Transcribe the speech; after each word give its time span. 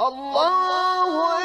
Allahu 0.00 1.37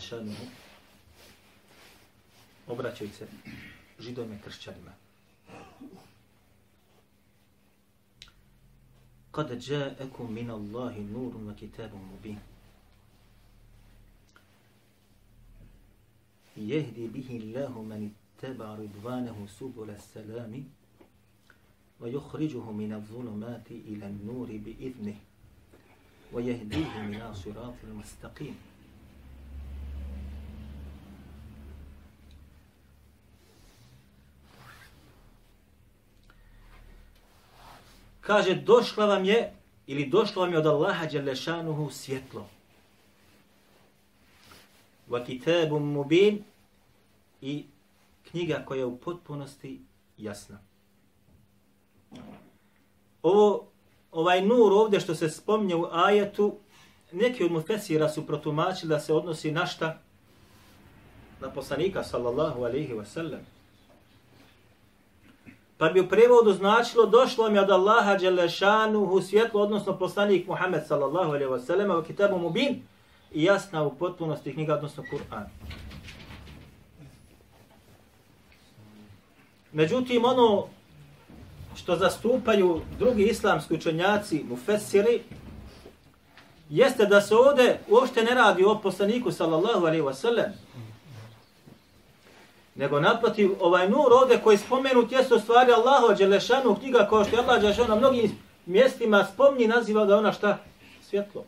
Đelešanuhu, 0.00 0.44
obraćaju 2.66 3.10
se 3.10 3.26
židovima 3.98 4.34
i 4.34 4.38
kršćanima. 4.38 4.90
Kad 9.30 9.50
ja'akum 9.50 10.30
min 10.30 10.50
Allahi 10.50 11.00
nurun 11.00 11.48
wa 11.48 11.54
kitabun 11.54 12.00
mubin. 12.12 12.38
يهدي 16.56 17.06
به 17.06 17.28
الله 17.40 17.72
من 17.82 18.10
اتبع 18.10 18.74
رضوانه 18.74 19.46
سبل 19.58 19.90
السلام 19.90 20.64
ويخرجه 22.00 22.72
من 22.72 22.92
الظلمات 22.92 23.70
إلى 23.70 24.06
النور 24.06 24.48
بإذنه 24.64 25.16
ويهديه 26.32 26.94
من 27.02 27.34
صراط 27.34 27.74
المستقيم 27.84 28.69
Kaže, 38.20 38.54
došla 38.54 39.06
vam 39.06 39.24
je, 39.24 39.52
ili 39.86 40.06
došlo 40.06 40.42
vam 40.42 40.52
je 40.52 40.58
od 40.58 40.66
Allaha 40.66 41.06
Đelešanuhu 41.06 41.90
svjetlo. 41.90 42.48
Wa 45.08 45.26
kitabun 45.26 45.82
mubin 45.82 46.44
i 47.40 47.64
knjiga 48.30 48.62
koja 48.66 48.78
je 48.78 48.84
u 48.84 48.96
potpunosti 48.96 49.80
jasna. 50.18 50.58
Ovo, 53.22 53.66
ovaj 54.12 54.46
nur 54.46 54.72
ovdje 54.72 55.00
što 55.00 55.14
se 55.14 55.28
spomnje 55.28 55.74
u 55.74 55.86
ajetu, 55.92 56.56
neki 57.12 57.44
od 57.44 57.52
mufesira 57.52 58.08
su 58.08 58.26
protumačili 58.26 58.88
da 58.88 59.00
se 59.00 59.12
odnosi 59.12 59.52
na 59.52 59.66
šta? 59.66 59.98
Na 61.40 61.50
poslanika, 61.50 62.04
sallallahu 62.04 62.64
alaihi 62.64 62.92
wa 62.92 63.04
sallam. 63.04 63.40
Pa 65.80 65.88
bi 65.88 66.00
u 66.00 66.08
prevodu 66.08 66.52
značilo 66.52 67.06
došlo 67.06 67.50
mi 67.50 67.58
od 67.58 67.70
Allaha 67.70 68.16
Đelešanuhu 68.16 69.20
svjetlo, 69.22 69.62
odnosno 69.62 69.98
poslanik 69.98 70.46
Muhammed 70.46 70.82
sallallahu 70.86 71.30
alaihi 71.30 71.50
wa 71.50 71.66
sallam, 71.66 71.98
u 71.98 72.02
kitabu 72.02 72.38
mubin, 72.38 72.82
i 73.32 73.44
jasna 73.44 73.82
u 73.82 73.94
potpunosti 73.94 74.52
knjiga, 74.52 74.74
odnosno 74.74 75.04
Kur'an. 75.12 75.44
Međutim, 79.72 80.24
ono 80.24 80.66
što 81.76 81.96
zastupaju 81.96 82.80
drugi 82.98 83.24
islamski 83.24 83.74
učenjaci, 83.74 84.44
mufessiri, 84.48 85.22
jeste 86.70 87.06
da 87.06 87.20
se 87.20 87.36
ovdje 87.36 87.80
uopšte 87.88 88.22
ne 88.22 88.34
radi 88.34 88.64
o 88.64 88.78
poslaniku, 88.82 89.32
sallallahu 89.32 89.86
alaihi 89.86 90.02
wa 90.02 90.14
sallam, 90.14 90.52
nego 92.74 93.00
naprotiv 93.00 93.50
ovaj 93.60 93.88
nur 93.88 94.12
ovdje 94.12 94.40
koji 94.44 94.54
je 94.54 94.58
spomenut 94.58 95.12
jeste 95.12 95.34
u 95.34 95.38
stvari 95.38 95.72
Allahu 95.72 96.14
Đelešanu 96.14 96.76
knjiga 96.76 97.06
koja 97.10 97.24
što 97.24 97.36
je 97.36 97.42
Allah 97.42 97.60
Đelešanu 97.60 97.88
na 97.88 97.94
mnogim 97.94 98.38
mjestima 98.66 99.24
spomni 99.34 99.66
naziva 99.66 100.04
da 100.04 100.16
ona 100.16 100.32
šta? 100.32 100.58
Svjetlo. 101.02 101.44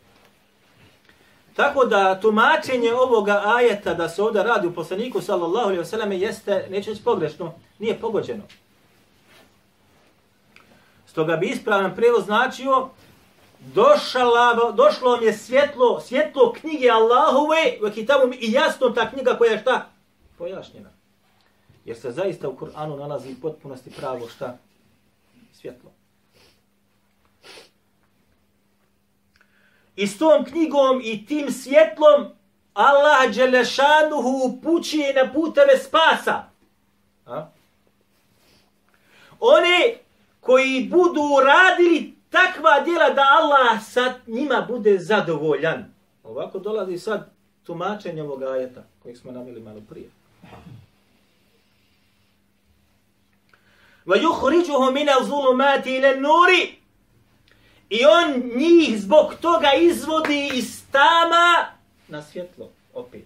Tako 1.56 1.84
da 1.84 2.20
tumačenje 2.20 2.92
ovoga 2.94 3.42
ajeta 3.44 3.94
da 3.94 4.08
se 4.08 4.22
ovdje 4.22 4.42
radi 4.42 4.66
u 4.66 4.74
poslaniku 4.74 5.20
sallallahu 5.20 5.66
alaihi 5.66 5.82
wasallam 5.82 6.12
jeste, 6.12 6.66
neću 6.70 6.91
reći 6.91 7.04
pogrešno, 7.04 7.54
nije 7.78 8.00
pogođeno. 8.00 8.42
Stoga 11.06 11.36
bi 11.36 11.46
ispravan 11.46 11.94
prijevod 11.94 12.25
značio 12.25 12.88
došla, 13.60 14.72
došlo 14.75 15.10
vam 15.10 15.25
je 15.25 15.32
svjetlo, 15.32 16.00
svjetlo 16.00 16.52
knjige 16.52 16.88
Allahove 16.91 17.88
u 17.88 17.94
kitabu 17.94 18.32
i 18.41 18.52
jasno 18.52 18.91
ta 18.91 19.10
knjiga 19.10 19.34
koja 19.34 19.52
je 19.52 19.58
šta? 19.58 19.86
Pojašnjena. 20.38 21.01
Jer 21.84 21.97
se 21.97 22.10
zaista 22.10 22.48
u 22.48 22.56
Kur'anu 22.56 22.98
nalazi 22.98 23.34
potpunosti 23.43 23.91
pravo 23.91 24.28
šta? 24.28 24.59
Svjetlo. 25.53 25.91
I 29.97 30.06
s 30.06 30.19
tom 30.19 30.44
knjigom 30.44 31.00
i 31.04 31.26
tim 31.26 31.50
svjetlom 31.50 32.26
Allah 32.75 33.34
Đelešanuhu 33.34 34.43
upućuje 34.44 35.15
na 35.15 35.32
puteve 35.32 35.78
spasa. 35.78 36.44
A? 37.26 37.48
Oni 39.41 39.97
koji 40.41 40.88
budu 40.91 41.22
radili 41.44 42.14
takva 42.31 42.81
djela 42.81 43.10
da 43.10 43.22
Allah 43.41 43.82
sad 43.84 44.12
njima 44.26 44.66
bude 44.69 44.99
zadovoljan. 44.99 45.94
Ovako 46.25 46.59
dolazi 46.59 46.99
sad 46.99 47.31
tumačenje 47.64 48.22
ovog 48.22 48.43
ajeta 48.43 48.82
kojeg 49.03 49.16
smo 49.16 49.32
namili 49.32 49.60
malo 49.60 49.81
prije. 49.88 50.10
وَيُخْرِجُهُ 54.07 54.91
مِنَ 54.91 55.09
الظُّلُمَاتِ 55.09 55.88
إِلَى 55.88 56.11
النُّورِ 56.11 56.49
I 57.89 58.05
on 58.05 58.57
njih 58.57 58.99
zbog 58.99 59.33
toga 59.41 59.73
izvodi 59.81 60.49
iz 60.53 60.83
tama 60.91 61.65
na 62.07 62.21
svjetlo, 62.21 62.69
opet. 62.93 63.25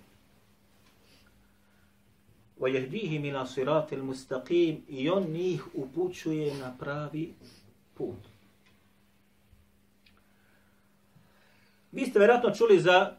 وَيَهْدِيهِ 2.59 3.19
مِنَا 3.19 3.45
صِرَاتِ 3.45 3.94
الْمُسْتَقِيمِ 3.94 4.81
I 4.89 5.09
on 5.09 5.23
njih 5.23 5.63
upućuje 5.73 6.53
na 6.53 6.75
pravi 6.79 7.34
put. 7.94 8.17
Vi 11.91 12.06
ste 12.06 12.19
vjerojatno 12.19 12.56
čuli 12.56 12.79
za 12.79 13.17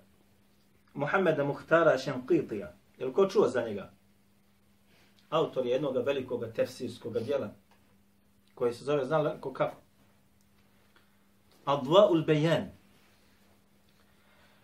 Muhammeda 0.94 1.44
Muhtara 1.44 1.98
Šenqitija. 1.98 2.68
Je 2.98 3.06
li 3.06 3.12
ko 3.12 3.26
čuo 3.26 3.48
za 3.48 3.62
njega? 3.62 3.90
Autor 5.29 5.65
je 5.65 5.71
jednog 5.71 5.97
velikog 6.05 6.45
tefsirskog 6.55 7.19
dijela 7.19 7.49
koje 8.55 8.73
se 8.73 8.83
zove, 8.83 9.05
znala 9.05 9.41
ko 9.41 9.53
kako? 9.53 9.75
Adva'ul 11.65 12.25
Bejan. 12.25 12.71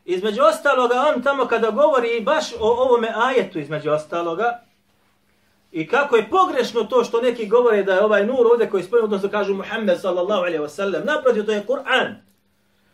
Između 0.06 0.42
ostaloga, 0.42 1.14
on 1.16 1.24
tamo 1.24 1.46
kada 1.46 1.70
govori 1.70 2.22
baš 2.22 2.54
o 2.60 2.84
ovome 2.84 3.14
ajetu 3.16 3.60
između 3.60 3.92
ostaloga, 3.92 4.64
i 5.74 5.88
kako 5.88 6.16
je 6.16 6.30
pogrešno 6.30 6.84
to 6.84 7.04
što 7.04 7.22
neki 7.22 7.48
govore 7.48 7.84
da 7.84 7.94
je 7.94 8.04
ovaj 8.04 8.26
nur 8.26 8.48
ovdje 8.48 8.70
koji 8.70 8.84
spojimo, 8.84 9.06
odnosno 9.06 9.30
kažu 9.30 9.54
Muhammed 9.54 10.00
sallallahu 10.02 10.42
alaihi 10.42 10.60
wasallam, 10.60 11.06
naprotiv 11.06 11.46
to 11.46 11.52
je 11.52 11.66
Kur'an. 11.68 12.16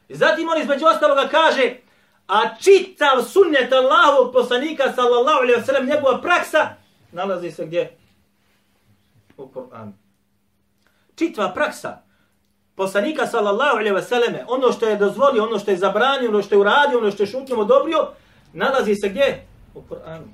I 0.08 0.16
zatim 0.16 0.50
on 0.50 0.62
između 0.62 0.86
ostaloga 0.86 1.28
kaže, 1.32 1.76
a 2.28 2.42
čitav 2.62 3.24
sunnet 3.24 3.74
Allahovog 3.74 4.34
poslanika 4.34 4.92
sallallahu 4.96 5.40
alaihi 5.40 5.62
wasallam, 5.62 5.96
njegova 5.96 6.22
praksa, 6.22 6.68
nalazi 7.13 7.51
se 7.51 7.67
gdje? 7.67 7.97
U 9.37 9.47
Kur'anu. 9.47 9.93
Čitva 11.15 11.53
praksa 11.55 12.03
poslanika 12.75 13.27
sallallahu 13.27 13.77
alejhi 13.77 13.95
ve 13.95 14.03
selleme, 14.03 14.45
ono 14.49 14.73
što 14.73 14.89
je 14.89 14.97
dozvolio, 14.97 15.45
ono 15.45 15.59
što 15.59 15.71
je 15.71 15.77
zabranio, 15.77 16.29
ono 16.29 16.43
što 16.43 16.55
je 16.55 16.59
uradio, 16.59 16.99
ono 16.99 17.11
što 17.11 17.23
je 17.23 17.27
šutnjom 17.27 17.59
odobrio, 17.59 18.09
nalazi 18.53 18.95
se 18.95 19.09
gdje? 19.09 19.47
U 19.75 19.83
Kur'anu. 19.91 20.29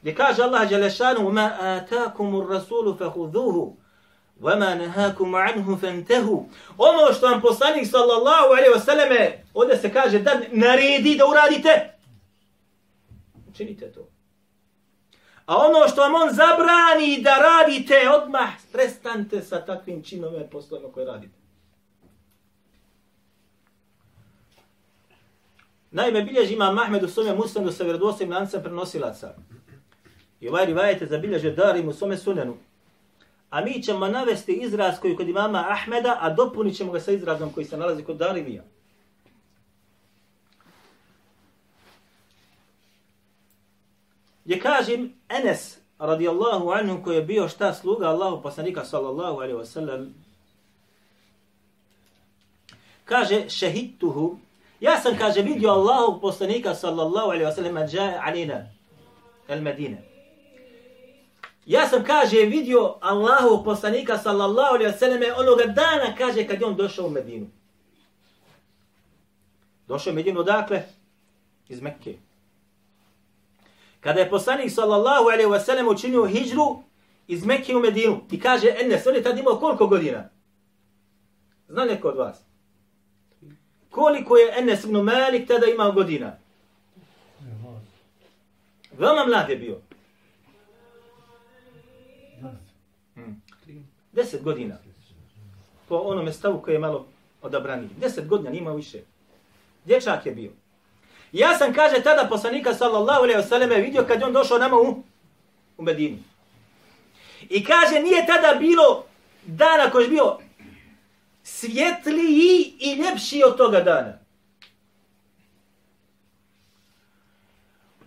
Gdje 0.00 0.14
kaže 0.14 0.42
Allah 0.42 0.68
Đelešanu, 0.68 1.32
ma 1.32 1.50
atakumur 1.60 2.50
rasulu 2.50 2.96
fahudhuhu, 2.96 3.76
وَمَا 4.42 4.74
نَهَاكُمْ 4.74 5.36
عَنْهُ 5.36 5.76
فَانْتَهُ 5.76 6.44
Ono 6.78 7.12
što 7.14 7.26
vam 7.26 7.40
poslanik 7.40 7.86
sallallahu 7.86 8.46
alaihi 8.46 8.74
wa 8.74 8.80
sallame, 8.80 9.44
ovdje 9.54 9.76
se 9.76 9.92
kaže 9.92 10.18
da 10.18 10.40
naredi 10.50 11.16
da 11.16 11.26
uradite, 11.26 11.94
učinite 13.48 13.92
to. 13.92 14.08
A 15.49 15.57
ono 15.57 15.87
što 15.87 16.01
vam 16.01 16.15
on 16.15 16.29
zabrani 16.33 17.21
da 17.21 17.35
radite, 17.37 17.95
odmah 18.23 18.49
prestante 18.71 19.41
sa 19.41 19.65
takvim 19.65 20.03
činovima 20.03 20.45
i 20.45 20.49
poslovima 20.49 20.91
koje 20.91 21.05
radite. 21.05 21.33
Naime, 25.91 26.21
bilježi 26.21 26.53
imam 26.53 26.75
Mahmed 26.75 27.03
u 27.03 27.07
svome 27.07 27.35
musnadu 27.35 27.71
sa 27.71 27.83
vjerodostojim 27.83 28.31
lancem 28.31 28.63
prenosilaca. 28.63 29.35
I 30.39 30.49
ovaj 30.49 30.65
rivajete 30.65 31.05
zabilježe 31.05 31.51
Darim 31.51 31.87
u 31.87 31.93
svome 31.93 32.17
sunenu. 32.17 32.57
A 33.49 33.61
mi 33.61 33.83
ćemo 33.83 34.07
navesti 34.07 34.53
izraz 34.53 34.99
koji 34.99 35.15
kod 35.15 35.29
imama 35.29 35.65
Ahmeda, 35.69 36.17
a 36.21 36.29
dopunit 36.29 36.77
ćemo 36.77 36.91
ga 36.91 36.99
sa 36.99 37.11
izrazom 37.11 37.53
koji 37.53 37.65
se 37.65 37.77
nalazi 37.77 38.03
kod 38.03 38.17
Darimija. 38.17 38.63
Gdje 44.49 44.59
kažem 44.59 45.13
Enes 45.29 45.77
radijallahu 45.99 46.71
anhu 46.71 47.03
koji 47.03 47.15
je 47.15 47.21
bio 47.21 47.49
šta 47.49 47.73
sluga 47.73 48.07
Allahu 48.07 48.41
poslanika 48.41 48.85
sallallahu 48.85 49.37
alaihi 49.37 49.57
wa 49.57 49.65
sallam 49.65 50.13
kaže 53.05 53.49
šehidtuhu. 53.49 54.37
Ja 54.79 55.01
sam 55.01 55.17
kaže 55.17 55.41
vidio 55.41 55.69
Allahu 55.69 56.21
poslanika 56.21 56.75
sallallahu 56.75 57.27
alaihi 57.29 57.45
wa 57.45 57.55
sallam 57.55 57.87
džaje 57.87 58.19
alina 58.23 58.65
el 59.47 59.61
Medine. 59.61 60.03
Ja 61.65 61.87
sam 61.87 62.03
kaže 62.03 62.37
vidio 62.37 62.95
Allahu 63.01 63.63
poslanika 63.63 64.17
sallallahu 64.17 64.75
alaihi 64.75 64.91
wa 64.91 64.97
sallam 64.97 65.21
onoga 65.37 65.65
dana 65.65 66.15
kaže 66.17 66.47
kad 66.47 66.61
je 66.61 66.67
on 66.67 66.75
došao 66.75 67.05
u 67.05 67.09
Medinu. 67.09 67.47
Došao 69.87 70.11
u 70.11 70.15
Medinu 70.15 70.43
dakle 70.43 70.83
iz 71.67 71.81
Mekke 71.81 72.28
kada 73.99 74.19
je 74.19 74.29
poslanik 74.29 74.71
sallallahu 74.71 75.23
alaihi 75.23 75.49
wasallam 75.49 75.91
učinio 75.91 76.25
hijđru 76.25 76.79
iz 77.27 77.45
Mekke 77.45 77.75
u 77.75 77.79
Medinu 77.79 78.21
i 78.31 78.39
kaže 78.39 78.75
Enes, 78.79 79.07
on 79.07 79.15
je 79.15 79.23
tad 79.23 79.37
imao 79.37 79.59
koliko 79.59 79.87
godina? 79.87 80.29
Zna 81.67 81.85
neko 81.85 82.07
od 82.07 82.17
vas? 82.17 82.41
Koliko 83.89 84.37
je 84.37 84.53
Enes 84.57 84.83
ibn 84.83 84.97
Malik 84.97 85.47
tada 85.47 85.65
imao 85.65 85.91
godina? 85.91 86.37
Veoma 88.97 89.25
mlad 89.25 89.49
je 89.49 89.55
bio. 89.55 89.77
Hmm. 93.15 93.41
Deset 94.11 94.43
godina. 94.43 94.77
Po 95.87 95.95
onome 95.95 96.33
stavu 96.33 96.61
koji 96.61 96.75
je 96.75 96.79
malo 96.79 97.05
odabrani. 97.41 97.89
Deset 98.01 98.27
godina, 98.27 98.49
nima 98.49 98.71
više. 98.71 99.01
Dječak 99.85 100.25
je 100.25 100.31
bio. 100.31 100.51
Ja 101.31 101.57
sam, 101.57 101.73
kaže, 101.73 102.01
tada 102.03 102.27
poslanika 102.29 102.73
sallallahu 102.73 103.23
alaihi 103.23 103.41
wasallam 103.41 103.81
vidio 103.81 104.05
kad 104.07 104.19
je 104.19 104.25
on 104.25 104.33
došao 104.33 104.57
nama 104.57 104.77
u, 104.77 105.03
u 105.77 105.83
Medinu. 105.83 106.17
I 107.49 107.63
kaže, 107.63 107.99
nije 107.99 108.25
tada 108.25 108.55
bilo 108.59 109.05
dana 109.45 109.91
koji 109.91 110.03
je 110.03 110.09
bio 110.09 110.37
svjetliji 111.43 112.73
i 112.79 112.93
ljepši 112.93 113.43
od 113.45 113.57
toga 113.57 113.79
dana. 113.79 114.19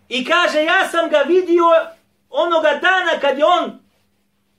I 0.09 0.25
kaže, 0.25 0.65
ja 0.65 0.89
sam 0.89 1.11
ga 1.11 1.19
vidio 1.19 1.65
onoga 2.31 2.69
dana 2.83 3.21
kad 3.21 3.39
je 3.39 3.45
on 3.45 3.79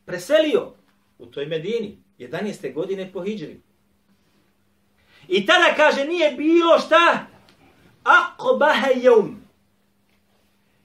preselio 0.06 0.74
u 1.18 1.26
toj 1.26 1.46
Medini, 1.46 1.98
11. 2.20 2.74
godine 2.74 3.12
po 3.14 3.24
Hidžri. 3.24 3.62
I 5.28 5.46
tada 5.46 5.74
kaže, 5.76 6.06
nije 6.06 6.32
bilo 6.32 6.80
šta 6.80 7.26
aqbaha 8.04 8.92
yawm. 8.94 9.36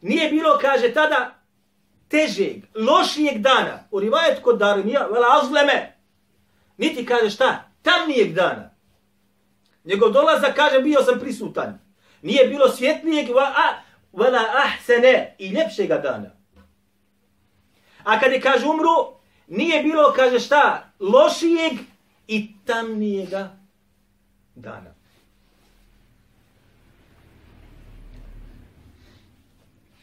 Nije 0.00 0.30
bilo, 0.30 0.58
kaže 0.60 0.92
tada, 0.94 1.34
težeg, 2.08 2.64
lošijeg 2.74 3.38
dana. 3.38 3.84
U 3.90 4.00
rivajet 4.00 4.42
kod 4.42 4.58
Darinija, 4.58 5.06
vela 5.06 5.26
azleme. 5.42 5.96
Niti 6.76 7.06
kaže 7.06 7.30
šta? 7.30 7.64
Tamnijeg 7.82 8.34
dana. 8.34 8.70
Njegov 9.84 10.10
dolazak, 10.10 10.56
kaže, 10.56 10.80
bio 10.80 11.02
sam 11.02 11.20
prisutan. 11.20 11.78
Nije 12.22 12.48
bilo 12.48 12.68
svjetlijeg, 12.68 13.28
vela 14.12 14.44
ahsene, 14.64 15.36
i 15.38 15.48
ljepšega 15.48 15.98
dana. 15.98 16.30
A 18.04 18.20
kad 18.20 18.32
je, 18.32 18.40
kaže, 18.40 18.66
umru, 18.66 19.20
nije 19.46 19.82
bilo, 19.82 20.12
kaže, 20.16 20.40
šta? 20.40 20.92
Lošijeg 21.00 21.72
i 22.26 22.50
tamnijega 22.64 23.56
dana. 24.54 24.97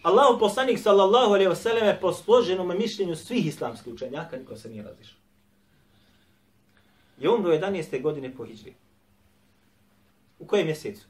Allahu 0.06 0.40
poslanik 0.40 0.80
sallallahu 0.80 1.34
alejhi 1.34 1.50
ve 1.50 1.56
selleme 1.56 2.00
po 2.02 2.14
složenom 2.14 2.78
mišljenju 2.78 3.16
svih 3.16 3.46
islamskih 3.46 3.94
učenjaka 3.94 4.38
niko 4.38 4.56
se 4.56 4.70
nije 4.70 4.84
razišao. 4.84 5.18
Je 7.20 7.30
umro 7.30 7.52
11. 7.52 8.02
godine 8.02 8.34
po 8.38 8.46
hidžri. 8.46 8.74
U 10.40 10.46
kojem 10.48 10.66
mjesecu? 10.66 11.06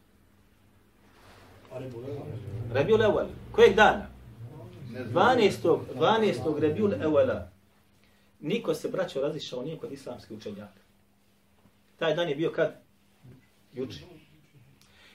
Rabiul 2.73 3.01
Awal. 3.01 3.27
Kojeg 3.51 3.75
dana? 3.75 4.07
12. 4.91 5.79
12. 5.95 6.59
Rabiul 6.61 6.91
Awala. 6.91 7.47
Niko 8.39 8.73
se 8.73 8.89
braćo 8.89 9.21
razišao 9.21 9.63
nije 9.63 9.77
kod 9.77 9.91
islamskih 9.91 10.37
učenjaka. 10.37 10.79
Taj 11.99 12.15
dan 12.15 12.29
je 12.29 12.35
bio 12.35 12.51
kad? 12.51 12.81
Juče. 13.73 13.99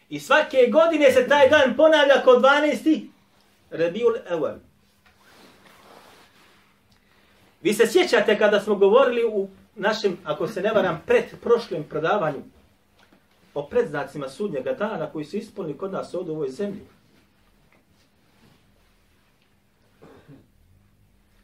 I 0.08 0.20
svake 0.20 0.68
godine 0.72 1.12
se 1.12 1.28
taj 1.28 1.48
dan 1.48 1.76
ponavlja 1.76 2.22
kod 2.24 2.42
12. 2.42 3.09
Rabiul 3.70 4.14
Awal. 4.30 4.58
Vi 7.62 7.74
se 7.74 7.86
sjećate 7.86 8.38
kada 8.38 8.60
smo 8.60 8.74
govorili 8.74 9.24
u 9.24 9.48
našem, 9.74 10.18
ako 10.24 10.48
se 10.48 10.60
ne 10.60 10.72
varam, 10.72 11.02
pred 11.06 11.24
prošlim 11.42 11.84
predavanju 11.84 12.42
o 13.54 13.66
predznacima 13.66 14.28
sudnjega 14.28 14.72
dana 14.72 15.10
koji 15.12 15.24
su 15.24 15.36
ispunili 15.36 15.78
kod 15.78 15.92
nas 15.92 16.14
ovdje 16.14 16.32
u 16.32 16.34
ovoj 16.34 16.48
zemlji. 16.48 16.80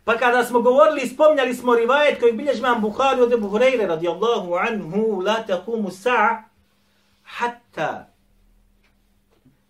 Pa 0.04 0.16
kada 0.16 0.44
smo 0.44 0.60
govorili 0.62 1.08
spomnjali 1.08 1.54
smo 1.54 1.74
rivajet 1.74 2.20
koji 2.20 2.32
bilježi 2.32 2.62
vam 2.62 2.80
Bukhari 2.80 3.20
od 3.20 3.32
Ebu 3.32 3.48
Hureyre 3.48 3.86
radijallahu 3.86 4.54
anhu 4.54 5.20
la 5.20 5.44
taqumu 5.48 5.90
sa'a 5.90 6.42
hatta 7.22 8.15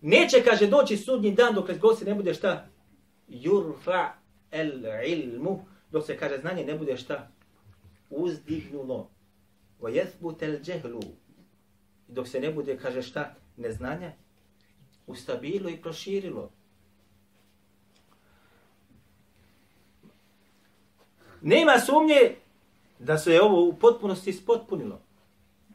Neće, 0.08 0.44
kaže, 0.44 0.67
doći 0.67 0.97
sudnji 0.97 1.32
dan 1.32 1.55
dok 1.55 1.79
god 1.81 1.99
se 1.99 2.05
ne 2.05 2.14
bude 2.14 2.35
šta? 2.35 2.69
Yurfa 3.29 4.08
el 4.50 4.85
ilmu. 5.06 5.64
Dok 5.91 6.06
se, 6.06 6.19
kaže, 6.19 6.38
znanje 6.38 6.64
ne 6.64 6.79
bude 6.79 6.97
šta? 6.97 7.29
Uzdignulo. 8.11 9.11
Wa 9.81 9.91
yathbut 9.91 10.43
el 10.43 10.61
džehlu. 10.62 11.00
Dok 12.08 12.29
se 12.29 12.41
ne 12.41 12.53
bude, 12.53 12.79
kaže, 12.79 13.03
šta? 13.03 13.35
Neznanje. 13.56 14.12
Ustabilo 15.06 15.69
i 15.69 15.76
proširilo. 15.76 16.50
Nema 21.43 21.79
sumnje 21.79 22.37
da 22.99 23.19
se 23.19 23.32
je 23.32 23.43
ovo 23.43 23.69
u 23.69 23.76
potpunosti 23.79 24.31
ispotpunilo. 24.31 25.00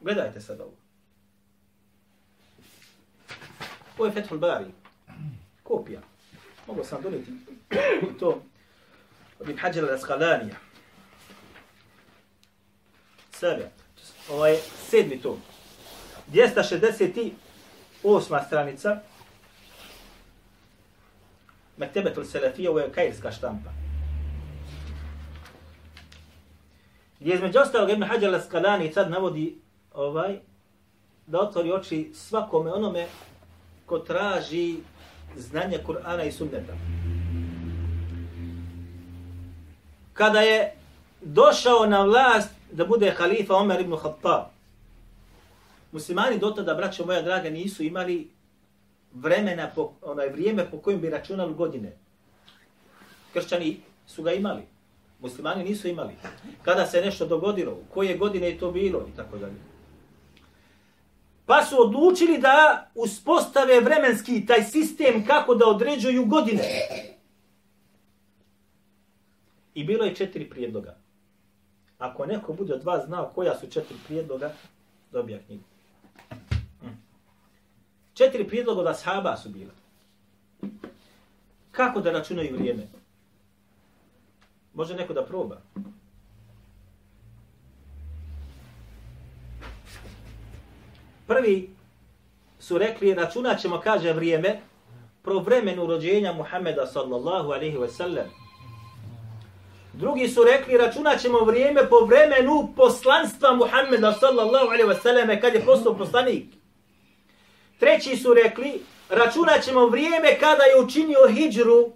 Gledajte 0.00 0.40
sad 0.40 0.60
ovo. 0.60 0.81
Ovo 3.98 4.06
je 4.06 4.12
Fethul 4.12 4.38
Bari. 4.38 4.64
Kopija. 5.62 6.00
Mogu 6.66 6.84
sam 6.84 7.02
doniti 7.02 7.32
to 8.20 8.42
od 9.38 9.48
Ibn 9.48 9.58
Hajar 9.58 9.84
al-Asqalanija. 9.84 10.54
Sebe. 13.30 13.70
Ovo 14.30 14.46
je 14.46 14.58
sedmi 14.90 15.20
tom. 15.20 15.36
268. 16.32 17.32
stranica. 18.46 19.00
Mektebetul 21.76 22.24
Selefija, 22.24 22.70
ovo 22.70 22.80
je 22.80 22.92
kajirska 22.92 23.32
štampa. 23.32 23.70
Gdje 27.20 27.34
između 27.34 27.58
ostalog 27.58 27.90
Ibn 27.90 28.02
Hajar 28.02 28.32
al-Asqalani 28.32 28.92
sad 28.92 29.10
navodi 29.10 29.58
ovaj, 29.94 30.38
da 31.26 31.40
otvori 31.40 31.72
oči 31.72 32.10
svakome 32.14 32.72
onome 32.72 33.06
ko 33.92 33.98
traži 33.98 34.76
znanje 35.36 35.78
Kur'ana 35.86 36.24
i 36.24 36.32
sunneta. 36.32 36.72
Kada 40.12 40.40
je 40.40 40.72
došao 41.20 41.86
na 41.86 42.04
vlast 42.04 42.50
da 42.72 42.86
bude 42.86 43.10
halifa 43.10 43.54
Omer 43.54 43.80
ibn 43.80 43.96
Khattab, 43.96 44.48
muslimani 45.92 46.38
do 46.38 46.50
tada, 46.50 46.74
braćo 46.74 47.04
moja 47.06 47.22
draga, 47.22 47.50
nisu 47.50 47.82
imali 47.84 48.30
vremena, 49.12 49.68
po, 49.74 49.92
onaj 50.02 50.28
vrijeme 50.28 50.64
po 50.70 50.78
kojim 50.78 51.00
bi 51.00 51.10
računali 51.10 51.54
godine. 51.54 51.92
Kršćani 53.32 53.80
su 54.06 54.22
ga 54.22 54.32
imali. 54.32 54.62
Muslimani 55.20 55.64
nisu 55.64 55.88
imali. 55.88 56.14
Kada 56.62 56.86
se 56.86 57.00
nešto 57.00 57.26
dogodilo, 57.26 57.76
koje 57.94 58.16
godine 58.16 58.48
je 58.48 58.58
to 58.58 58.70
bilo 58.72 59.06
i 59.12 59.16
tako 59.16 59.38
dalje. 59.38 59.60
Pa 61.52 61.64
su 61.64 61.76
odlučili 61.80 62.38
da 62.38 62.86
uspostave 62.94 63.80
vremenski 63.80 64.46
taj 64.46 64.62
sistem 64.62 65.26
kako 65.26 65.54
da 65.54 65.66
određuju 65.66 66.24
godine. 66.24 66.62
I 69.74 69.84
bilo 69.84 70.04
je 70.04 70.14
četiri 70.14 70.50
prijedloga. 70.50 70.96
Ako 71.98 72.26
neko 72.26 72.52
bude 72.52 72.74
od 72.74 72.84
vas 72.84 73.06
znao 73.06 73.32
koja 73.34 73.58
su 73.58 73.66
četiri 73.70 73.96
prijedloga, 74.06 74.52
dobija 75.10 75.38
knjigu. 75.46 75.64
Mm. 76.82 76.86
Četiri 78.14 78.48
prijedloga 78.48 78.80
od 78.80 78.86
ashaba 78.86 79.36
su 79.36 79.48
bila. 79.48 79.72
Kako 81.70 82.00
da 82.00 82.12
računaju 82.12 82.56
vrijeme? 82.56 82.82
Može 84.74 84.94
neko 84.94 85.12
da 85.12 85.24
proba. 85.24 85.60
Prvi 91.26 91.70
su 92.58 92.78
rekli, 92.78 93.14
računat 93.14 93.60
ćemo, 93.60 93.80
kaže, 93.80 94.12
vrijeme 94.12 94.60
pro 95.22 95.38
vremenu 95.38 95.86
rođenja 95.86 96.32
Muhammeda 96.32 96.86
sallallahu 96.86 97.52
alaihi 97.52 97.76
wa 97.76 97.88
sallam. 97.88 98.26
Drugi 99.92 100.28
su 100.28 100.44
rekli, 100.44 100.76
računat 100.76 101.20
ćemo 101.20 101.38
vrijeme 101.38 101.88
po 101.88 102.04
vremenu 102.04 102.72
poslanstva 102.76 103.54
Muhammeda 103.54 104.12
sallallahu 104.12 104.66
alaihi 104.66 104.84
wa 104.84 105.02
sallam 105.02 105.40
kad 105.40 105.54
je 105.54 105.64
postao 105.64 105.96
poslanik. 105.98 106.44
Treći 107.78 108.16
su 108.16 108.34
rekli, 108.34 108.80
računat 109.08 109.64
ćemo 109.64 109.86
vrijeme 109.86 110.38
kada 110.40 110.62
je 110.62 110.84
učinio 110.84 111.28
hijđru. 111.28 111.92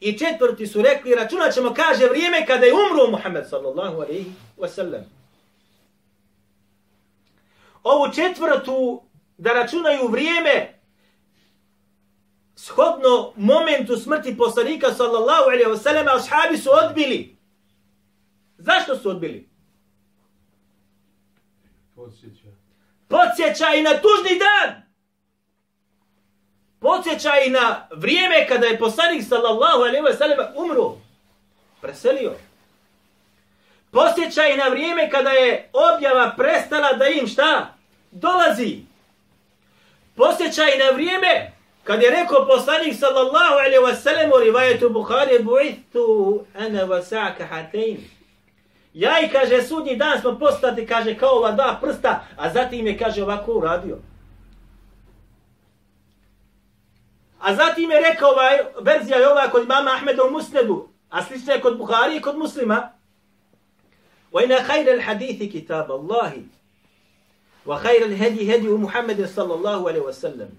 I 0.00 0.18
četvrti 0.18 0.66
su 0.66 0.82
rekli, 0.82 1.14
računat 1.14 1.54
ćemo, 1.54 1.74
kaže, 1.74 2.06
vrijeme 2.06 2.46
kada 2.46 2.66
je 2.66 2.72
umro 2.72 3.10
Muhammed 3.10 3.48
sallallahu 3.48 4.00
alaihi 4.00 4.32
wa 4.58 4.68
sallam. 4.68 5.21
Ovu 7.82 8.12
četvrtu 8.12 9.02
da 9.38 9.52
računaju 9.52 10.08
vrijeme 10.08 10.78
shodno 12.56 13.32
momentu 13.36 13.96
smrti 13.96 14.36
poslanika 14.36 14.94
sallallahu 14.94 15.42
alaihi 15.42 15.70
wa 15.70 15.78
sallam, 15.78 16.06
ashabi 16.08 16.58
su 16.58 16.70
odbili. 16.72 17.36
Zašto 18.58 18.96
su 18.96 19.10
odbili? 19.10 19.48
Podsjeća. 21.94 22.48
Podsjećaj 23.08 23.82
na 23.82 23.90
tužni 23.90 24.38
dan. 24.38 24.82
Podsjećaj 26.80 27.48
na 27.50 27.88
vrijeme 27.96 28.46
kada 28.48 28.66
je 28.66 28.78
poslanik 28.78 29.24
sallallahu 29.28 29.78
alaihi 29.78 30.04
wa 30.06 30.18
sallam 30.18 30.38
umro. 30.56 30.96
Preselio. 31.80 32.32
Posjećaj 33.92 34.56
na 34.56 34.68
vrijeme 34.68 35.10
kada 35.10 35.30
je 35.30 35.68
objava 35.72 36.34
prestala 36.36 36.92
da 36.92 37.06
im 37.06 37.26
šta? 37.26 37.74
Dolazi. 38.10 38.78
Posjećaj 40.16 40.78
na 40.78 40.90
vrijeme 40.94 41.52
kad 41.84 42.02
je 42.02 42.10
rekao 42.10 42.46
poslanik 42.46 42.94
sallallahu 42.98 43.52
alaihi 43.52 43.84
wa 43.84 43.94
sallam 43.94 44.30
u 44.30 44.40
rivajetu 44.44 44.90
Bukhari 44.90 45.38
bu'ithu 45.38 46.40
ana 46.58 46.86
wasaka 46.86 47.46
hatain. 47.50 47.98
Ja 48.94 49.20
i 49.20 49.28
kaže 49.28 49.62
sudnji 49.62 49.96
dan 49.96 50.20
smo 50.20 50.38
postati 50.38 50.86
kaže 50.86 51.18
kao 51.18 51.30
ova 51.30 51.52
dva 51.52 51.78
prsta, 51.82 52.24
a 52.36 52.50
zatim 52.50 52.86
je 52.86 52.98
kaže 52.98 53.22
ovako 53.22 53.52
uradio. 53.52 53.98
A 57.40 57.54
zatim 57.54 57.90
je 57.90 58.00
rekao 58.00 58.30
ovaj, 58.30 58.58
verzija 58.80 59.18
je 59.18 59.28
ova 59.28 59.50
kod 59.50 59.68
mama 59.68 59.90
Ahmeda 59.90 60.22
u 60.24 60.30
Musnedu, 60.30 60.88
a 61.10 61.22
slična 61.22 61.52
je 61.52 61.60
kod 61.60 61.78
Buhari 61.78 62.16
i 62.16 62.20
kod 62.20 62.38
muslima. 62.38 63.01
وإن 64.32 64.62
خير 64.62 64.94
الحديث 64.94 65.52
كتاب 65.52 65.92
الله 65.92 66.42
وخير 67.66 68.04
الهدي 68.04 68.56
هدي 68.56 68.68
محمد 68.68 69.26
صلى 69.26 69.54
الله 69.54 69.88
عليه 69.88 70.00
وسلم. 70.00 70.50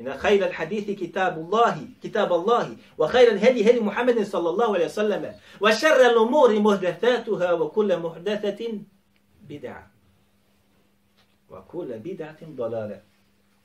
إن 0.00 0.18
خير 0.18 0.46
الحديث 0.46 0.90
كتاب 0.90 1.38
الله 1.38 1.88
كتاب 2.02 2.32
الله 2.32 2.76
وخير 2.98 3.32
الهدي 3.32 3.70
هدي 3.70 3.80
محمد 3.80 4.22
صلى 4.22 4.48
الله 4.50 4.74
عليه 4.74 4.84
وسلم. 4.84 5.32
وشر 5.60 6.00
الأمور 6.10 6.60
محدثاتها 6.60 7.52
وكل 7.52 7.98
محدثة 7.98 8.60
بدعة. 9.48 9.90
وكل 11.50 11.98
بدعة 11.98 12.40
ضلالة. 12.42 13.00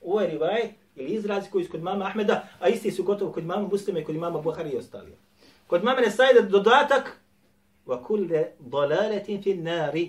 Ovo 0.02 0.20
je 0.20 0.28
rivajet 0.28 0.70
ili 0.96 1.14
izraz 1.14 1.44
koji 1.50 1.64
su 1.64 1.70
kod 1.70 1.82
mama 1.82 2.04
Ahmeda, 2.04 2.48
a 2.60 2.68
isti 2.68 2.90
su 2.90 3.02
gotovo 3.02 3.32
kod 3.32 3.44
mama 3.44 3.68
Muslima 3.68 3.98
i 3.98 4.04
kod 4.04 4.16
mama 4.16 4.40
Buhari 4.40 4.70
i 4.70 4.76
ostali. 4.76 5.12
Kod 5.66 5.84
mama 5.84 6.00
Nesajda 6.00 6.40
dodatak 6.40 7.19
وكل 7.85 8.45
ضلالة 8.69 9.41
في 9.43 9.51
النار 9.51 10.07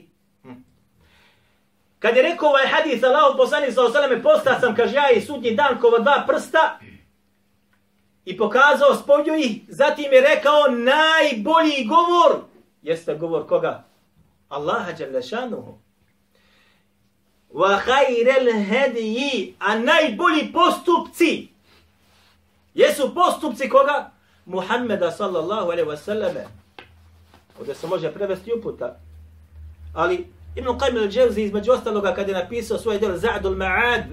Kad 1.99 2.17
je 2.17 2.23
rekao 2.23 2.49
ovaj 2.49 2.67
hadis 2.67 3.05
Allah 3.05 3.37
poslanik 3.37 3.75
sa 3.75 3.83
osaleme, 3.83 4.23
postao 4.23 4.61
sam, 4.61 4.75
kaže 4.75 4.95
ja 4.95 5.11
i 5.11 5.21
sudnji 5.21 5.55
dan 5.55 5.81
kova 5.81 5.99
dva 5.99 6.25
prsta 6.29 6.79
i 8.25 8.37
pokazao 8.37 8.95
spolju 8.95 9.35
ih, 9.35 9.61
zatim 9.69 10.13
je 10.13 10.21
rekao 10.21 10.69
najbolji 10.69 11.85
govor, 11.89 12.41
jeste 12.83 13.15
govor 13.15 13.49
koga? 13.49 13.85
Allaha 14.49 14.93
Đalešanuhu. 14.93 15.79
Wa 17.53 17.79
khairel 17.79 18.65
hediji, 18.65 19.55
a 19.59 19.79
najbolji 19.79 20.53
postupci, 20.53 21.49
jesu 22.75 23.15
postupci 23.15 23.69
koga? 23.69 24.11
Muhammeda 24.47 25.11
sallallahu 25.11 25.71
alaihi 25.71 25.89
wa 25.89 25.97
sallame. 25.97 26.47
Ovdje 27.62 27.76
se 27.76 27.88
može 27.88 28.12
prevesti 28.12 28.54
uputa. 28.54 28.98
Ali 29.94 30.26
Ibn 30.56 30.68
Qajm 30.68 30.98
al-Jawzi 30.98 31.40
između 31.40 31.72
ostaloga 31.72 32.14
kad 32.14 32.28
je 32.28 32.34
napisao 32.34 32.78
svoj 32.78 33.00
djel 33.00 33.12
Za'dul 33.12 33.56
Ma'ad, 33.56 34.04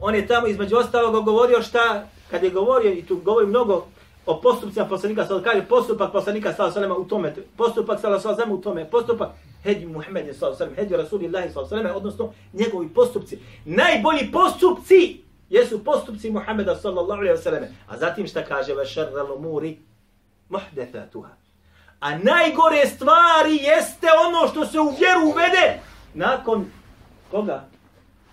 on 0.00 0.14
je 0.14 0.26
tamo 0.26 0.46
između 0.46 0.76
ostaloga 0.76 1.20
govorio 1.20 1.62
šta, 1.62 2.06
kad 2.30 2.42
je 2.42 2.50
govorio, 2.50 2.92
i 2.92 3.02
tu 3.02 3.16
govori 3.24 3.46
mnogo 3.46 3.86
o 4.26 4.40
postupcima 4.40 4.86
poslanika 4.86 5.26
sallallahu 5.26 5.50
alejhi 5.50 5.68
postupak 5.68 6.12
poslanika 6.12 6.52
sallallahu 6.52 6.78
alejhi 6.78 7.02
u 7.02 7.08
tome, 7.08 7.34
postupak 7.56 8.00
sallallahu 8.00 8.28
alejhi 8.28 8.52
u 8.52 8.60
tome, 8.60 8.90
postupak 8.90 9.28
hedi 9.64 9.86
Muhammed 9.86 10.36
sallallahu 10.36 10.62
alejhi 10.62 10.80
hedi 10.82 10.96
Rasulullah 10.96 11.52
sallallahu 11.52 11.74
alejhi 11.74 11.96
odnosno 11.96 12.32
njegovi 12.52 12.88
postupci. 12.88 13.38
Najbolji 13.64 14.32
postupci 14.32 15.20
jesu 15.50 15.84
postupci 15.84 16.30
Muhameda 16.30 16.76
sallallahu 16.76 17.20
alejhi 17.20 17.36
ve 17.36 17.42
selleme. 17.42 17.68
A 17.88 17.96
zatim 17.96 18.26
šta 18.26 18.44
kaže 18.44 18.74
ve 18.74 18.86
šerrel 18.86 19.32
umuri 19.36 19.78
muhdathatuha. 20.48 21.47
A 22.00 22.18
najgore 22.18 22.86
stvari 22.86 23.56
jeste 23.56 24.06
ono 24.26 24.48
što 24.48 24.66
se 24.66 24.80
u 24.80 24.88
vjeru 24.98 25.20
uvede 25.30 25.80
nakon 26.14 26.70
koga? 27.30 27.64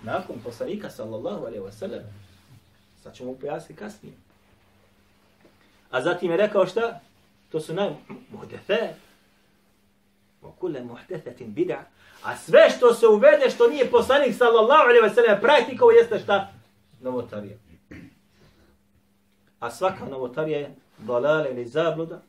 Nakon 0.03 0.35
poslanika 0.43 0.89
sallallahu 0.89 1.45
alaihi 1.45 1.63
wa 1.63 1.71
sallam. 1.71 2.03
Sad 3.03 3.15
ćemo 3.15 3.33
pojasniti 3.33 3.79
kasnije. 3.79 4.15
A 5.91 6.01
zatim 6.01 6.31
je 6.31 6.37
rekao 6.37 6.67
šta? 6.67 6.99
To 7.51 7.59
su 7.59 7.73
naj 7.73 7.89
muhdefe. 8.31 8.93
O 10.41 10.51
kule 10.51 10.83
muhdethetin 10.83 11.55
bid'a. 11.55 11.79
A 12.23 12.37
sve 12.37 12.69
što 12.77 12.93
se 12.93 13.07
uvede 13.07 13.49
što 13.49 13.67
nije 13.67 13.91
poslanik 13.91 14.35
sallallahu 14.37 14.83
alaihi 14.83 15.05
wa 15.05 15.15
sallam 15.15 15.41
praktikovo 15.41 15.91
jeste 15.91 16.19
šta? 16.19 16.51
Novotarija. 17.01 17.57
A 19.59 19.71
svaka 19.71 20.05
novotarija 20.05 20.59
je 20.59 20.75
dalale 20.97 21.51
ili 21.51 21.65
zabluda 21.65 22.21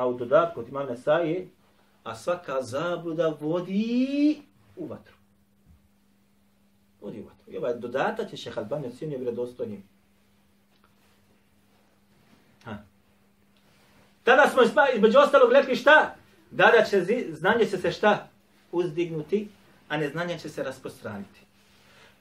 a 0.00 0.06
u 0.06 0.14
dodatku 0.14 0.60
od 0.60 0.68
imam 0.68 0.86
Nesaije, 0.86 1.48
a 2.04 2.14
svaka 2.16 2.62
zabluda 2.62 3.36
vodi 3.40 4.42
u 4.76 4.86
vatru. 4.86 5.14
Vodi 7.00 7.20
u 7.20 7.24
vatru. 7.24 7.52
I 7.52 7.56
ovaj 7.56 7.74
dodatak 7.74 8.32
je 8.32 8.36
šeha 8.36 8.60
Albani 8.60 8.86
ocjenio 8.86 9.18
vredostojnim. 9.18 9.82
Ha. 12.64 12.76
Tada 14.24 14.48
smo 14.48 14.62
između 14.94 15.18
ostalog 15.18 15.52
rekli 15.52 15.76
šta? 15.76 16.14
Da 16.50 16.72
da 16.78 16.84
će 16.84 17.04
znanje 17.30 17.66
će 17.66 17.78
se 17.78 17.92
šta? 17.92 18.28
Uzdignuti, 18.72 19.48
a 19.88 19.96
neznanje 19.96 20.38
će 20.38 20.48
se 20.48 20.62
rasprostraniti. 20.62 21.40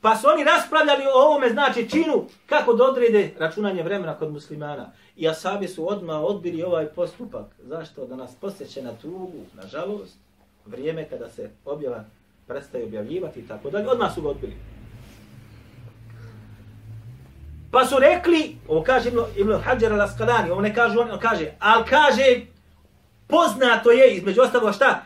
Pa 0.01 0.15
su 0.15 0.27
oni 0.33 0.43
raspravljali 0.43 1.03
o 1.05 1.19
ovome, 1.19 1.49
znači 1.49 1.89
činu, 1.89 2.25
kako 2.45 2.73
da 2.73 2.83
odrede 2.83 3.31
računanje 3.39 3.83
vremena 3.83 4.15
kod 4.15 4.31
muslimana. 4.31 4.91
I 5.15 5.29
asabi 5.29 5.67
su 5.67 5.91
odma 5.91 6.19
odbili 6.19 6.63
ovaj 6.63 6.85
postupak. 6.85 7.45
Zašto? 7.63 8.05
Da 8.05 8.15
nas 8.15 8.35
posjeće 8.41 8.81
na 8.81 8.91
tugu, 9.01 9.45
na 9.53 9.67
žalost, 9.67 10.17
vrijeme 10.65 11.09
kada 11.09 11.29
se 11.29 11.49
objava 11.65 12.03
prestaje 12.47 12.83
objavljivati 12.83 13.39
i 13.39 13.47
tako 13.47 13.69
dalje. 13.69 13.89
Odmah 13.89 14.13
su 14.15 14.21
ga 14.21 14.29
odbili. 14.29 14.55
Pa 17.71 17.85
su 17.85 17.99
rekli, 17.99 18.55
ovo 18.67 18.83
kaže 18.83 19.09
Ibn, 19.09 19.19
Ibn 19.37 19.53
Hajar 19.63 19.91
al-Asqalani, 19.91 20.51
ovo 20.51 20.61
ne 20.61 20.75
kaže, 20.75 20.99
on 20.99 21.19
kaže, 21.19 21.51
ali 21.59 21.85
kaže, 21.89 22.41
poznato 23.27 23.91
je, 23.91 24.15
između 24.15 24.41
ostalo 24.41 24.73
šta, 24.73 25.05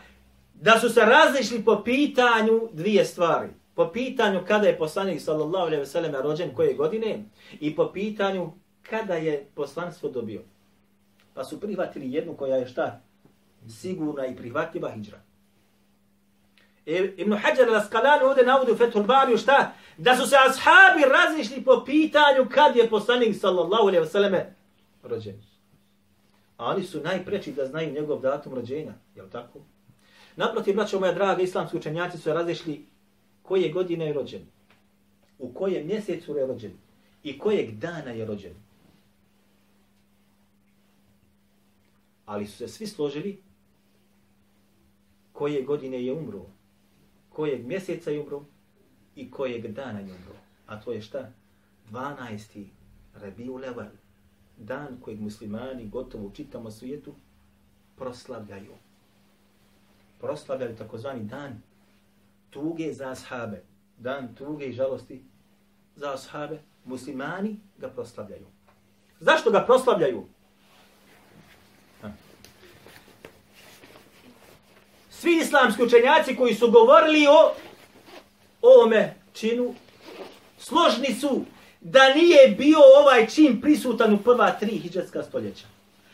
da 0.54 0.78
su 0.80 0.88
se 0.88 1.00
različili 1.00 1.64
po 1.64 1.82
pitanju 1.84 2.68
dvije 2.72 3.04
stvari 3.04 3.48
po 3.74 3.90
pitanju 3.92 4.40
kada 4.48 4.66
je 4.66 4.78
poslanik 4.78 5.20
sallallahu 5.20 5.66
alejhi 5.66 5.80
ve 5.80 5.86
sellem 5.86 6.14
rođen 6.14 6.54
koje 6.54 6.74
godine 6.74 7.24
i 7.60 7.76
po 7.76 7.90
pitanju 7.92 8.52
kada 8.82 9.14
je 9.14 9.46
poslanstvo 9.54 10.10
dobio. 10.10 10.42
Pa 11.34 11.44
su 11.44 11.60
prihvatili 11.60 12.12
jednu 12.12 12.36
koja 12.36 12.56
je 12.56 12.66
šta? 12.66 13.00
Sigurna 13.68 14.26
i 14.26 14.36
prihvatljiva 14.36 14.90
hijra. 14.90 15.18
E, 16.86 17.12
Ibn 17.16 17.32
Hajar 17.32 17.68
al-Asqalani 17.68 18.24
ovdje 18.24 18.44
navodi 18.44 18.72
u 18.72 18.76
Fethul 18.76 19.02
Bariju 19.02 19.38
šta? 19.38 19.72
Da 19.98 20.16
su 20.16 20.26
se 20.26 20.36
ashabi 20.48 21.04
razišli 21.12 21.64
po 21.64 21.82
pitanju 21.86 22.46
kad 22.50 22.76
je 22.76 22.90
poslanik 22.90 23.36
sallallahu 23.36 23.82
alejhi 23.82 24.04
ve 24.04 24.10
selleme 24.10 24.54
rođen. 25.02 25.42
A 26.56 26.66
oni 26.66 26.82
su 26.82 27.00
najpreči 27.00 27.52
da 27.52 27.66
znaju 27.66 27.92
njegov 27.92 28.20
datum 28.20 28.54
rođenja. 28.54 28.92
Je 29.14 29.22
li 29.22 29.30
tako? 29.30 29.58
Naprotiv, 30.36 30.74
braćo 30.74 31.00
moja 31.00 31.12
draga, 31.12 31.42
islamski 31.42 31.76
učenjaci 31.76 32.18
su 32.18 32.32
razišli 32.32 32.86
koje 33.44 33.72
godine 33.72 34.06
je 34.06 34.12
rođen, 34.12 34.42
u 35.38 35.52
kojem 35.52 35.86
mjesecu 35.86 36.36
je 36.36 36.46
rođen 36.46 36.72
i 37.22 37.38
kojeg 37.38 37.78
dana 37.78 38.10
je 38.10 38.24
rođen. 38.24 38.54
Ali 42.26 42.46
su 42.46 42.56
se 42.56 42.68
svi 42.68 42.86
složili 42.86 43.42
koje 45.32 45.62
godine 45.62 46.04
je 46.04 46.12
umro, 46.12 46.46
kojeg 47.28 47.66
mjeseca 47.66 48.10
je 48.10 48.20
umro 48.20 48.44
i 49.16 49.30
kojeg 49.30 49.66
dana 49.66 50.00
je 50.00 50.04
umro. 50.04 50.36
A 50.66 50.80
to 50.80 50.92
je 50.92 51.02
šta? 51.02 51.32
12. 51.90 52.64
Rabiul 53.14 53.60
Awal, 53.60 53.90
dan 54.56 55.00
kojeg 55.00 55.20
muslimani 55.20 55.88
gotovo 55.88 56.26
u 56.26 56.32
čitavom 56.32 56.72
svijetu 56.72 57.14
proslavljaju. 57.96 58.72
Proslavljaju 60.20 60.76
takozvani 60.76 61.24
dan 61.24 61.62
tuge 62.54 62.92
za 62.92 63.10
ashabe. 63.10 63.64
Dan 63.98 64.34
tuge 64.34 64.66
i 64.66 64.72
žalosti 64.72 65.22
za 65.96 66.14
ashabe. 66.14 66.58
Muslimani 66.84 67.56
ga 67.78 67.88
proslavljaju. 67.88 68.46
Zašto 69.20 69.50
ga 69.50 69.60
proslavljaju? 69.60 70.24
Svi 75.10 75.36
islamski 75.36 75.82
učenjaci 75.82 76.36
koji 76.36 76.54
su 76.54 76.70
govorili 76.70 77.26
o 77.26 77.54
ovome 78.62 79.14
činu, 79.32 79.74
složni 80.58 81.14
su 81.14 81.44
da 81.80 82.14
nije 82.14 82.54
bio 82.58 82.78
ovaj 83.00 83.26
čin 83.26 83.60
prisutan 83.60 84.14
u 84.14 84.18
prva 84.18 84.50
tri 84.50 84.78
hijđarska 84.78 85.22
stoljeća. 85.22 85.66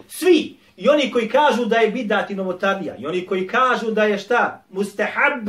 Svi, 0.08 0.56
i 0.76 0.88
oni 0.88 1.10
koji 1.12 1.28
kažu 1.28 1.64
da 1.64 1.76
je 1.76 1.90
bidat 1.90 2.30
i 2.30 2.34
novotarija, 2.34 2.96
i 2.96 3.06
oni 3.06 3.26
koji 3.26 3.46
kažu 3.46 3.90
da 3.90 4.04
je 4.04 4.18
šta, 4.18 4.64
mustahab, 4.70 5.48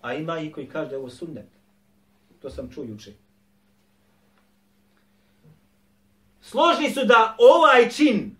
a 0.00 0.14
ima 0.14 0.40
i 0.40 0.52
koji 0.52 0.66
kaže 0.66 0.88
da 0.88 0.94
je 0.94 0.98
ovo 0.98 1.10
sunnet. 1.10 1.46
To 2.42 2.50
sam 2.50 2.70
čuo 2.74 2.84
juče. 2.84 3.12
Složni 6.40 6.90
su 6.90 7.04
da 7.04 7.36
ovaj 7.38 7.90
čin, 7.90 8.36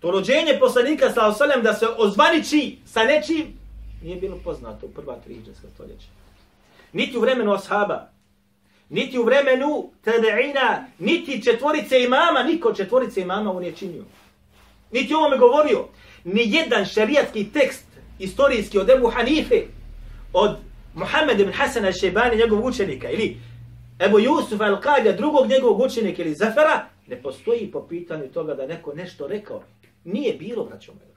to 0.00 0.10
rođenje 0.10 0.58
poslanika 0.60 1.10
sa 1.10 1.26
osalem, 1.26 1.62
da 1.62 1.74
se 1.74 1.86
ozvaniči 1.98 2.78
sa 2.86 3.04
nečim, 3.04 3.58
nije 4.02 4.16
bilo 4.16 4.36
poznato 4.44 4.86
u 4.86 4.90
prva 4.90 5.16
tri 5.24 5.34
hijđarska 5.34 5.66
stoljeća. 5.74 6.06
Niti 6.92 7.18
u 7.18 7.20
vremenu 7.20 7.52
ashaba, 7.52 8.08
niti 8.88 9.18
u 9.18 9.24
vremenu 9.24 9.90
tadeina, 10.04 10.86
niti 10.98 11.42
četvorice 11.42 12.02
imama, 12.04 12.42
niko 12.42 12.74
četvorice 12.74 13.20
imama 13.20 13.52
on 13.52 13.64
je 13.64 13.72
činio. 13.72 14.04
Niti 14.92 15.14
ovome 15.14 15.38
govorio. 15.38 15.88
Ni 16.24 16.42
jedan 16.46 16.84
šarijatski 16.84 17.52
tekst 17.52 17.84
istorijski 18.18 18.78
od 18.78 18.90
Ebu 18.90 19.10
Hanife, 19.10 19.62
od 20.32 20.56
Muhammed 20.94 21.40
ibn 21.40 21.52
Hasan 21.52 21.84
al-Shebani, 21.84 22.36
njegovog 22.36 22.64
učenika, 22.64 23.10
ili 23.10 23.36
Ebu 23.98 24.18
Jusuf 24.18 24.60
al-Kadija, 24.60 25.16
drugog 25.16 25.48
njegovog 25.48 25.80
učenika, 25.80 26.22
ili 26.22 26.34
Zafara, 26.34 26.88
ne 27.06 27.22
postoji 27.22 27.70
po 27.72 27.86
pitanju 27.88 28.28
toga 28.28 28.54
da 28.54 28.66
neko 28.66 28.94
nešto 28.94 29.26
rekao. 29.26 29.62
Nije 30.04 30.34
bilo, 30.34 30.64
braćo 30.64 30.92
moja. 30.92 31.16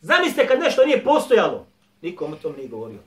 Zamislite 0.00 0.46
kad 0.46 0.60
nešto 0.60 0.84
nije 0.84 1.04
postojalo, 1.04 1.66
nikom 2.02 2.32
o 2.32 2.36
tom 2.36 2.54
nije 2.56 2.68
govorio. 2.68 2.98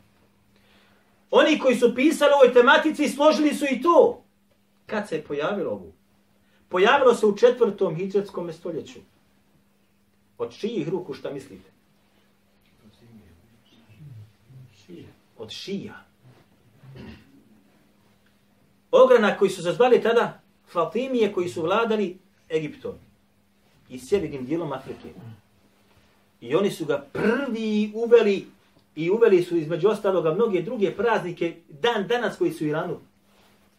Oni 1.32 1.60
koji 1.60 1.76
su 1.76 1.96
pisali 1.96 2.32
o 2.32 2.36
ovoj 2.36 2.54
tematici 2.54 3.10
složili 3.10 3.54
su 3.54 3.66
i 3.72 3.82
to. 3.82 4.24
Kad 4.86 5.08
se 5.10 5.16
je 5.16 5.24
pojavilo 5.24 5.72
ovo? 5.72 5.92
Pojavilo 6.70 7.16
se 7.16 7.26
u 7.26 7.38
četvrtom 7.38 7.96
hijđarskom 7.96 8.54
stoljeću. 8.54 9.00
Od 10.38 10.58
čijih 10.58 10.90
ruku 10.90 11.14
šta 11.14 11.32
mislite? 11.32 11.77
Od 15.38 15.52
šija. 15.52 16.04
Ogranak 18.92 19.40
koji 19.40 19.52
su 19.52 19.62
zazvali 19.62 20.02
tada 20.02 20.42
Fatimije 20.68 21.34
koji 21.34 21.50
su 21.50 21.62
vladali 21.62 22.18
Egiptom 22.50 22.96
i 23.90 24.00
sjevernim 24.00 24.46
dijelom 24.46 24.74
Afrike. 24.74 25.10
I 26.42 26.56
oni 26.56 26.72
su 26.72 26.86
ga 26.86 27.08
prvi 27.14 27.92
uveli 27.96 28.48
i 28.96 29.10
uveli 29.10 29.44
su 29.44 29.58
između 29.58 29.88
ostaloga 29.88 30.34
mnoge 30.34 30.62
druge 30.62 30.96
praznike 30.96 31.56
dan 31.70 32.08
danas 32.08 32.38
koji 32.38 32.54
su 32.54 32.64
u 32.64 32.68
Iranu 32.68 33.00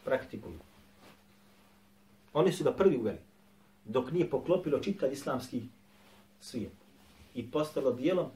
praktikuju. 0.05 0.59
Oni 2.33 2.53
su 2.53 2.65
ga 2.65 2.73
prvi 2.73 2.97
uveli 2.97 3.19
dok 3.85 4.11
nije 4.11 4.31
poklopilo 4.31 4.79
čitav 4.79 5.12
islamski 5.12 5.62
svijet 6.40 6.73
i 7.35 7.51
postalo 7.51 7.92
dijelom 7.92 8.31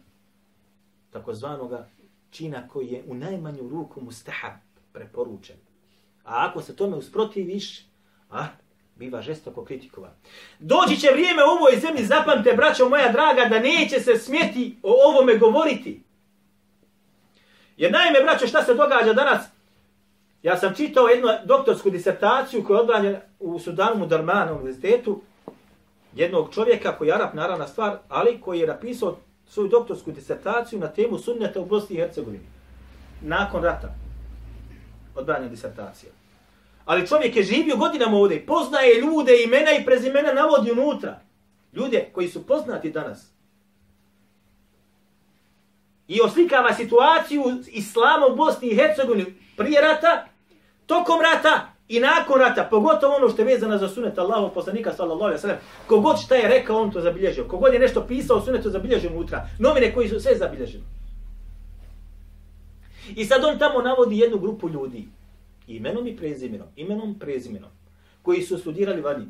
takozvanoga 1.11 1.89
čina 2.33 2.69
koji 2.69 2.87
je 2.87 3.05
u 3.07 3.15
najmanju 3.15 3.69
ruku 3.69 4.01
mustahab 4.01 4.53
preporučen. 4.93 5.57
A 6.25 6.49
ako 6.49 6.63
se 6.63 6.77
tome 6.77 6.97
usprotiviš, 6.97 7.87
a, 8.31 8.47
biva 8.97 9.23
žestoko 9.23 9.65
kritikovan. 9.65 10.11
Doći 10.59 11.01
će 11.01 11.09
vrijeme 11.13 11.43
u 11.45 11.51
ovoj 11.59 11.81
zemlji, 11.81 12.05
zapamte, 12.05 12.53
braćo 12.53 12.89
moja 12.89 13.13
draga, 13.13 13.45
da 13.51 13.59
neće 13.59 14.01
se 14.01 14.17
smjeti 14.19 14.77
o 14.83 15.09
ovome 15.09 15.39
govoriti. 15.39 16.03
Jer 17.77 17.93
naime, 17.93 18.21
braćo, 18.21 18.47
šta 18.47 18.65
se 18.65 18.75
događa 18.75 19.13
danas? 19.13 19.47
Ja 20.43 20.57
sam 20.57 20.75
čitao 20.75 21.09
jednu 21.09 21.29
doktorsku 21.45 21.91
disertaciju 21.91 22.65
koja 22.65 22.77
je 22.77 22.81
odbranjena 22.81 23.19
u 23.41 23.59
Sudanu 23.59 24.07
Darmanu 24.07 24.55
univerzitetu 24.55 25.23
jednog 26.15 26.55
čovjeka 26.55 26.99
koji 26.99 27.09
je 27.09 27.15
Arab, 27.15 27.35
naravna 27.35 27.67
stvar, 27.67 27.99
ali 28.09 28.41
koji 28.41 28.61
je 28.61 28.67
napisao 28.67 29.17
svoju 29.53 29.69
doktorsku 29.69 30.13
disertaciju 30.13 30.81
na 30.81 30.89
temu 30.89 31.19
sunneta 31.19 31.61
u 31.61 31.65
Bosni 31.65 31.97
i 31.97 31.99
Hercegovini. 31.99 32.45
Nakon 33.23 33.63
rata. 33.63 33.95
Odbranja 35.15 35.49
disertacija. 35.49 36.13
Ali 36.85 37.07
čovjek 37.07 37.37
je 37.37 37.43
živio 37.43 37.77
godinama 37.77 38.17
ovdje, 38.17 38.47
poznaje 38.47 39.01
ljude, 39.01 39.43
imena 39.45 39.71
i 39.73 39.85
prezimena 39.85 40.33
navodi 40.33 40.71
unutra. 40.71 41.21
Ljude 41.73 42.09
koji 42.13 42.29
su 42.29 42.47
poznati 42.47 42.91
danas 42.91 43.33
i 46.09 46.21
oslikava 46.21 46.75
situaciju 46.75 47.43
islama 47.67 48.27
u 48.27 48.37
Bosni 48.37 48.69
i 48.69 48.77
Hercegovini 48.77 49.35
prije 49.57 49.81
rata, 49.81 50.27
tokom 50.87 51.21
rata 51.21 51.72
i 51.89 52.01
nakon 52.01 52.41
rata, 52.41 52.69
pogotovo 52.71 53.17
ono 53.17 53.29
što 53.29 53.43
je 53.43 53.47
vezano 53.47 53.79
za 53.79 53.89
sunet 53.89 54.19
Allahov 54.19 54.51
poslanika 54.51 54.93
sallallahu 54.93 55.25
alejhi 55.25 55.37
ve 55.37 55.41
sellem. 55.41 55.59
Kogod 55.87 56.21
šta 56.25 56.35
je 56.35 56.49
rekao, 56.49 56.83
on 56.83 56.91
to 56.91 57.01
zabilježio. 57.01 57.49
Kogod 57.49 57.75
je 57.75 57.81
nešto 57.81 58.07
pisao, 58.07 58.41
sunet 58.41 58.63
to 58.63 58.71
zabilježio 58.71 59.11
unutra. 59.11 59.49
Novine 59.59 59.95
koji 59.95 60.09
su 60.09 60.21
sve 60.21 60.35
zabilježene. 60.35 60.85
I 63.17 63.25
sad 63.25 63.45
on 63.45 63.59
tamo 63.59 63.83
navodi 63.83 64.19
jednu 64.19 64.39
grupu 64.39 64.69
ljudi, 64.69 65.09
imenom 65.67 66.07
i 66.07 66.17
prezimenom, 66.17 66.69
imenom 66.77 67.11
i 67.11 67.19
prezimenom, 67.19 67.71
koji 68.23 68.43
su 68.43 68.59
studirali 68.59 69.01
vani. 69.01 69.27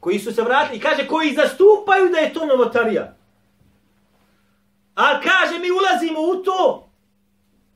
Koji 0.00 0.18
su 0.18 0.32
se 0.32 0.42
vratili 0.42 0.76
i 0.76 0.80
kaže 0.80 1.06
koji 1.06 1.34
zastupaju 1.34 2.08
da 2.12 2.18
je 2.18 2.32
to 2.32 2.46
novotarija. 2.46 3.14
A 4.94 5.20
kaže, 5.20 5.58
mi 5.58 5.70
ulazimo 5.70 6.20
u 6.20 6.42
to. 6.42 6.87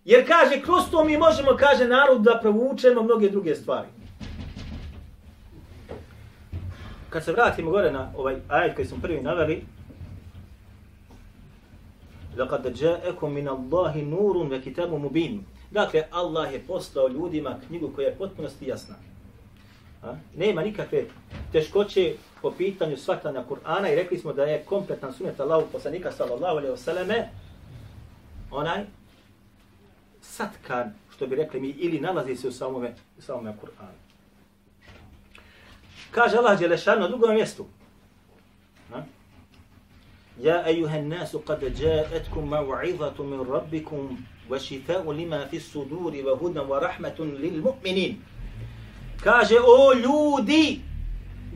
Jer 0.06 0.27
kaže, 0.27 0.62
kroz 0.62 0.84
to 0.91 1.03
mi 1.03 1.17
možemo, 1.17 1.58
kaže 1.58 1.86
narod, 1.88 2.21
da 2.21 2.39
provučemo 2.41 3.03
mnoge 3.03 3.30
druge 3.30 3.56
stvari. 3.56 3.88
Kad 7.10 7.23
se 7.23 7.32
vratimo 7.32 7.71
gore 7.71 7.91
na 7.91 8.12
ovaj 8.17 8.36
ajet 8.47 8.75
koji 8.75 8.88
smo 8.88 8.97
prvi 9.01 9.21
naveli, 9.21 9.65
لَقَدْ 12.38 12.73
جَاءَكُمْ 12.73 13.30
مِنَ 13.34 13.47
اللَّهِ 13.49 13.93
نُورٌ 14.06 14.36
وَكِتَابٌ 14.38 14.89
مُبِينٌ 14.89 15.39
Dakle, 15.71 16.03
Allah 16.12 16.53
je 16.53 16.60
poslao 16.67 17.08
ljudima 17.08 17.60
knjigu 17.67 17.91
koja 17.95 18.08
je 18.08 18.15
potpunosti 18.15 18.67
jasna. 18.67 18.95
A? 20.03 20.15
Nema 20.36 20.62
nikakve 20.62 21.06
teškoće 21.51 22.13
po 22.41 22.51
pitanju 22.51 22.97
shvatanja 22.97 23.43
Kur'ana 23.49 23.93
i 23.93 23.95
rekli 23.95 24.17
smo 24.17 24.34
da 24.34 24.43
je 24.43 24.63
kompletan 24.63 25.13
sunet 25.13 25.39
Allahu 25.39 25.67
poslanika 25.71 26.12
sallallahu 26.12 26.58
alaihi 26.58 26.75
wasallam 26.75 27.23
onaj 28.51 28.84
satkan, 30.22 30.94
što 31.14 31.26
bi 31.26 31.37
rekli 31.37 31.61
mi, 31.61 31.68
ili 31.68 32.00
nalazi 32.00 32.37
se 32.37 32.48
u 32.48 32.52
samome, 32.52 32.94
u 33.18 33.22
samome 33.22 33.54
Kur'anu. 33.62 33.98
Kaže 36.11 36.37
Allah 36.37 36.58
Đelešan 36.58 37.00
na 37.00 37.08
drugom 37.08 37.35
mjestu. 37.35 37.66
Ja 40.40 40.68
ejuhan 40.68 41.08
nasu 41.08 41.38
kad 41.38 41.62
jaetkum 41.62 42.48
ma'u'izatu 42.48 43.24
min 43.24 43.44
rabbikum 43.52 44.18
wa 44.50 44.58
šifa'u 44.58 45.12
lima 45.12 45.46
fi 45.50 45.61
suduri 45.61 46.22
wa 46.22 46.38
hudan 46.38 46.66
wa 46.66 46.80
rahmatun 46.80 47.37
lil 47.37 47.62
mu'minin. 47.62 48.16
Kaže, 49.22 49.54
o 49.61 49.94
ljudi, 49.94 50.80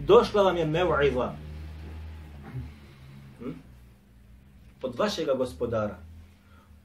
došla 0.06 0.42
vam 0.42 0.56
je 0.56 0.64
mev'iza. 0.64 1.32
Hm? 3.38 3.52
Od 4.82 4.98
vašega 4.98 5.34
gospodara. 5.34 6.05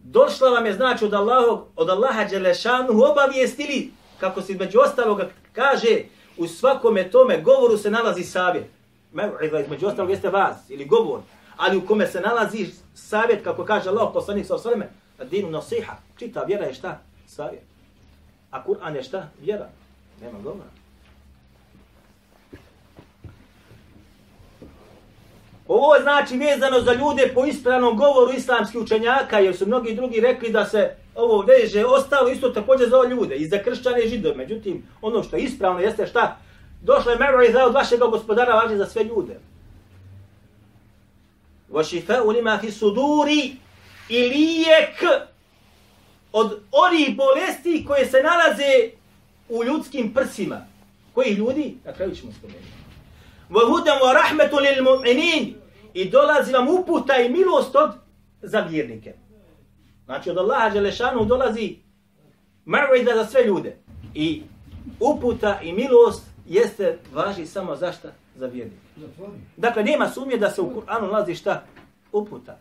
Došla 0.03 0.49
vam 0.49 0.65
je, 0.65 0.73
znači, 0.73 1.05
od, 1.05 1.13
Allaha, 1.13 1.61
od 1.75 1.89
Allaha 1.89 2.23
Đelešanu 2.23 3.03
obavijestili, 3.11 3.91
kako 4.19 4.41
se 4.41 4.51
između 4.51 4.79
ostaloga 4.79 5.29
kaže, 5.53 6.03
u 6.37 6.47
svakome 6.47 7.11
tome 7.11 7.41
govoru 7.41 7.77
se 7.77 7.91
nalazi 7.91 8.23
savjet. 8.23 8.65
Mev'iza, 9.13 9.63
između 9.63 9.87
ostalog 9.87 10.09
jeste 10.09 10.29
vas, 10.29 10.69
ili 10.69 10.85
govor. 10.85 11.19
Ali 11.57 11.77
u 11.77 11.85
kome 11.85 12.07
se 12.07 12.21
nalazi 12.21 12.67
savjet, 12.93 13.43
kako 13.43 13.65
kaže 13.65 13.89
Allah, 13.89 14.09
poslanik 14.13 14.45
sa 14.45 14.55
osvrme, 14.55 14.89
dinu 15.29 15.49
nasiha. 15.49 15.93
Čita, 16.17 16.43
vjera 16.43 16.65
je 16.65 16.73
šta? 16.73 16.99
Savjet. 17.27 17.63
A 18.51 18.63
Kur'an 18.63 18.95
je 18.95 19.03
šta? 19.03 19.29
Vjera. 19.41 19.69
Nema 20.21 20.39
govora. 20.43 20.80
Ovo 25.73 25.95
znači 26.01 26.37
vezano 26.37 26.81
za 26.81 26.93
ljude 26.93 27.31
po 27.33 27.45
ispravnom 27.45 27.97
govoru 27.97 28.31
islamskih 28.33 28.81
učenjaka, 28.81 29.39
jer 29.39 29.57
su 29.57 29.67
mnogi 29.67 29.95
drugi 29.95 30.19
rekli 30.19 30.49
da 30.49 30.65
se 30.65 30.95
ovo 31.15 31.41
veže, 31.41 31.85
ostalo 31.85 32.29
isto 32.29 32.49
također 32.49 32.89
za 32.89 32.97
ove 32.97 33.09
ljude 33.09 33.35
i 33.35 33.47
za 33.47 33.57
kršćane 33.63 34.01
i 34.01 34.09
židove. 34.09 34.35
Međutim, 34.35 34.83
ono 35.01 35.23
što 35.23 35.35
je 35.35 35.43
ispravno 35.43 35.79
jeste 35.79 36.07
šta? 36.07 36.37
Došla 36.81 37.11
je 37.11 37.17
mevriza 37.17 37.65
od 37.65 37.73
vašeg 37.73 37.99
gospodara, 37.99 38.53
važi 38.53 38.77
za 38.77 38.85
sve 38.85 39.03
ljude. 39.03 39.39
Vašife 41.69 42.21
ulima 42.21 42.57
fi 42.61 42.71
suduri 42.71 43.51
i 44.09 44.19
lijek 44.19 45.23
od 46.31 46.59
onih 46.71 47.15
bolesti 47.17 47.85
koje 47.87 48.05
se 48.05 48.23
nalaze 48.23 48.89
u 49.49 49.63
ljudskim 49.63 50.13
prsima. 50.13 50.65
Koji 51.13 51.33
ljudi? 51.33 51.77
Na 51.85 51.93
kraju 51.93 52.15
ćemo 52.15 52.31
spomenuti. 52.31 52.67
Vahudan 53.49 53.99
wa 53.99 54.13
rahmetu 54.13 54.57
lil 54.59 54.83
mu'minin. 54.83 55.60
I 55.93 56.09
dolazi 56.09 56.53
vam 56.53 56.67
uputa 56.69 57.17
i 57.17 57.29
milost 57.29 57.75
od 57.75 57.91
za 58.41 58.59
vjernike. 58.59 59.13
Znači 60.05 60.29
od 60.29 60.37
Allaha 60.37 60.69
Đelešanu 60.69 61.25
dolazi 61.25 61.75
ma'vida 62.65 63.15
za 63.15 63.25
sve 63.25 63.43
ljude. 63.43 63.77
I 64.13 64.43
uputa 64.99 65.59
i 65.61 65.73
milost 65.73 66.25
jeste 66.47 66.97
važi 67.13 67.45
samo 67.45 67.75
za 67.75 67.91
šta? 67.91 68.11
Za 68.35 68.47
vjernike. 68.47 68.77
Dakle, 69.57 69.83
nema 69.83 70.09
sumnje 70.09 70.37
da 70.37 70.49
se 70.49 70.61
u 70.61 70.69
Kur'anu 70.69 71.01
nalazi 71.01 71.35
šta? 71.35 71.63
Uputa. 72.11 72.57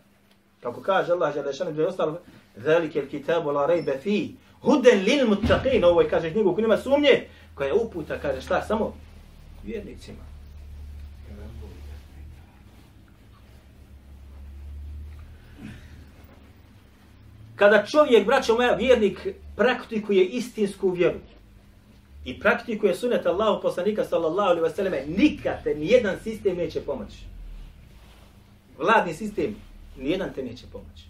Kako 0.61 0.81
kaže 0.81 1.11
Allah 1.11 1.33
Đelešanu 1.33 1.71
gdje 1.71 1.81
je 1.81 1.87
ostalo 1.87 2.19
Velike 2.55 2.99
il 2.99 3.09
kitabu 3.09 3.51
la 3.51 3.65
rejbe 3.65 3.97
fi 4.03 4.35
huden 4.61 5.03
lil 5.03 5.27
muttaqin. 5.27 5.85
Ovo 5.85 6.01
je 6.01 6.09
kaže 6.09 6.31
knjigu 6.31 6.53
koja 6.53 6.61
nema 6.61 6.77
sumnje 6.77 7.27
koja 7.55 7.67
je 7.67 7.73
uputa, 7.73 8.19
kaže 8.19 8.41
šta? 8.41 8.61
Samo 8.61 8.93
vjernicima. 9.63 10.30
Kada 17.61 17.85
čovjek, 17.85 18.25
braćo 18.25 18.55
moja, 18.55 18.73
vjernik, 18.73 19.27
praktikuje 19.55 20.25
istinsku 20.25 20.89
vjeru 20.89 21.19
i 22.25 22.39
praktikuje 22.39 22.95
sunet 22.95 23.25
Allahu 23.25 23.61
poslanika 23.61 24.03
sallallahu 24.03 24.49
alaihi 24.49 24.65
wasallam, 24.65 25.17
nikad 25.17 25.63
te 25.63 25.75
nijedan 25.75 26.17
sistem 26.23 26.57
neće 26.57 26.81
pomoći. 26.81 27.17
Vladni 28.77 29.13
sistem, 29.13 29.55
nijedan 29.97 30.33
te 30.33 30.43
neće 30.43 30.65
pomoći. 30.71 31.03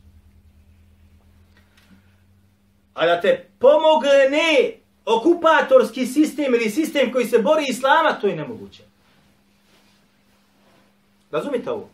A 2.93 3.05
da 3.05 3.21
te 3.21 3.45
pomogne 3.59 4.73
okupatorski 5.05 6.05
sistem 6.05 6.53
ili 6.53 6.69
sistem 6.69 7.11
koji 7.11 7.25
se 7.25 7.39
bori 7.39 7.65
islama, 7.67 8.19
to 8.21 8.27
je 8.27 8.35
nemoguće. 8.35 8.83
Razumite 11.31 11.71
ovo? 11.71 11.89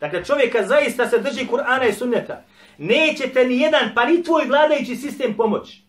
Dakle, 0.00 0.24
čovjeka 0.24 0.66
zaista 0.66 1.08
se 1.08 1.18
drži 1.18 1.46
Kur'ana 1.46 1.88
i 1.88 1.92
sunneta 1.92 2.44
nećete 2.80 3.44
ni 3.44 3.58
jedan, 3.58 3.90
pa 3.94 4.04
ni 4.04 4.22
tvoj 4.22 4.44
vladajući 4.46 4.96
sistem 4.96 5.36
pomoći. 5.36 5.82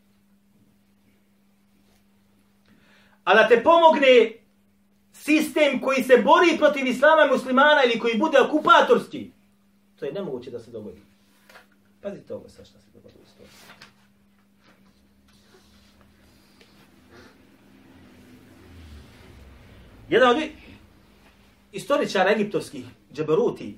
A 3.23 3.35
da 3.35 3.47
te 3.47 3.63
pomogne 3.63 4.31
sistem 5.13 5.81
koji 5.81 6.03
se 6.03 6.17
bori 6.17 6.57
protiv 6.57 6.87
islama 6.87 7.31
muslimana 7.31 7.83
ili 7.85 7.99
koji 7.99 8.17
bude 8.17 8.39
okupatorski, 8.39 9.31
to 9.99 10.05
je 10.05 10.11
nemoguće 10.11 10.51
da 10.51 10.59
se 10.59 10.71
dogodi. 10.71 11.01
Pazite 12.01 12.33
ovo 12.33 12.49
sa 12.49 12.65
šta 12.65 12.79
se 12.79 12.87
dogodi 12.93 13.15
u 13.19 13.23
istoriji. 13.23 13.55
Jedan 20.09 20.29
od 20.29 20.43
istoričara 21.71 22.31
egiptovskih, 22.31 22.85
Džabaruti, 23.13 23.77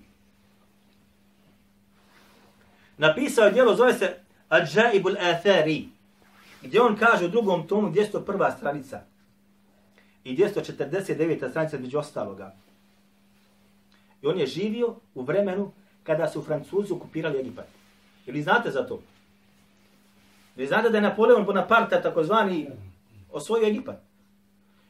napisao 2.97 3.45
je 3.45 3.51
djelo, 3.51 3.75
zove 3.75 3.93
se 3.93 4.15
Adjaibul 4.49 5.15
Athari, 5.19 5.87
gdje 6.61 6.81
on 6.81 6.95
kaže 6.95 7.25
u 7.25 7.29
drugom 7.29 7.67
tomu 7.67 7.89
201. 7.89 8.57
stranica 8.57 9.01
i 10.23 10.37
249. 10.37 11.49
stranica 11.49 11.79
među 11.79 11.97
ostaloga. 11.97 12.55
I 14.21 14.27
on 14.27 14.39
je 14.39 14.45
živio 14.45 14.95
u 15.15 15.21
vremenu 15.21 15.71
kada 16.03 16.29
su 16.29 16.41
Francuzi 16.41 16.93
okupirali 16.93 17.39
Egipat. 17.39 17.67
Ili 18.25 18.41
znate 18.41 18.71
za 18.71 18.87
to? 18.87 19.01
Vi 20.55 20.67
znate 20.67 20.89
da 20.89 20.97
je 20.97 21.01
Napoleon 21.01 21.45
Bonaparte 21.45 22.01
takozvani 22.01 22.69
osvojio 23.31 23.67
Egipat. 23.67 23.99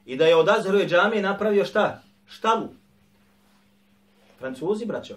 I 0.06 0.18
da 0.18 0.26
je 0.26 0.36
od 0.36 0.50
Azeruje 0.50 0.88
džamije 0.88 1.22
napravio 1.22 1.66
šta? 1.66 2.02
Štalu. 2.28 2.70
Francuzi, 4.40 4.86
braćo. 4.86 5.16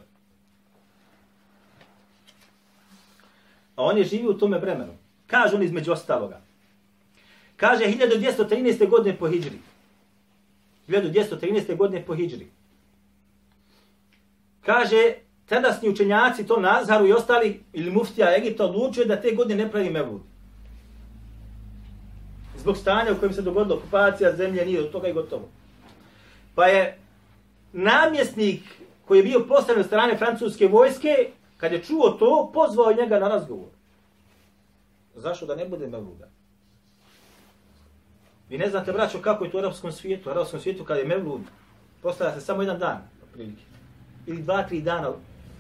A 3.76 3.84
on 3.84 3.98
je 3.98 4.04
živio 4.04 4.30
u 4.30 4.38
tome 4.38 4.58
vremenu. 4.58 4.92
Kaže 5.26 5.56
on 5.56 5.62
između 5.62 5.92
ostaloga. 5.92 6.40
Kaže 7.56 7.84
1213. 7.84 8.88
godine 8.88 9.16
po 9.16 9.28
Hidžri. 9.28 9.58
1213. 10.88 11.76
godine 11.76 12.04
po 12.06 12.14
Hidžri. 12.14 12.46
Kaže, 14.64 15.14
tadasni 15.46 15.88
učenjaci, 15.88 16.46
to 16.46 16.60
Nazharu 16.60 17.06
i 17.06 17.12
ostali, 17.12 17.60
ili 17.72 17.90
muftija 17.90 18.36
Egipta, 18.36 18.64
odlučuje 18.64 19.06
da 19.06 19.20
te 19.20 19.30
godine 19.30 19.64
ne 19.64 19.70
pravi 19.70 19.90
mevlud. 19.90 20.20
Zbog 22.58 22.76
stanja 22.76 23.12
u 23.12 23.16
kojem 23.16 23.32
se 23.32 23.42
dogodila 23.42 23.76
okupacija 23.76 24.36
zemlje, 24.36 24.66
nije 24.66 24.80
od 24.80 24.90
toga 24.90 25.08
i 25.08 25.12
gotovo. 25.12 25.48
Pa 26.54 26.66
je 26.66 26.98
namjesnik 27.72 28.62
koji 29.04 29.18
je 29.18 29.24
bio 29.24 29.44
postavljen 29.48 29.80
od 29.80 29.86
strane 29.86 30.16
francuske 30.16 30.68
vojske, 30.68 31.30
kad 31.56 31.72
je 31.72 31.82
čuo 31.82 32.10
to, 32.10 32.50
pozvao 32.54 32.92
njega 32.92 33.18
na 33.18 33.28
razgovor. 33.28 33.68
Zašto 35.14 35.46
da 35.46 35.56
ne 35.56 35.68
bude 35.68 35.86
mevluda? 35.86 36.28
Vi 38.48 38.58
ne 38.58 38.70
znate, 38.70 38.92
braćo, 38.92 39.18
kako 39.20 39.44
je 39.44 39.50
to 39.50 39.56
u 39.56 39.60
arapskom 39.60 39.92
svijetu. 39.92 40.28
U 40.28 40.32
arapskom 40.32 40.60
svijetu 40.60 40.84
kada 40.84 41.00
je 41.00 41.06
mevlud, 41.06 41.40
postavlja 42.02 42.34
se 42.34 42.40
samo 42.40 42.62
jedan 42.62 42.78
dan, 42.78 43.08
otprilike. 43.24 43.62
Ili 44.26 44.42
dva, 44.42 44.62
tri 44.62 44.80
dana, 44.80 45.12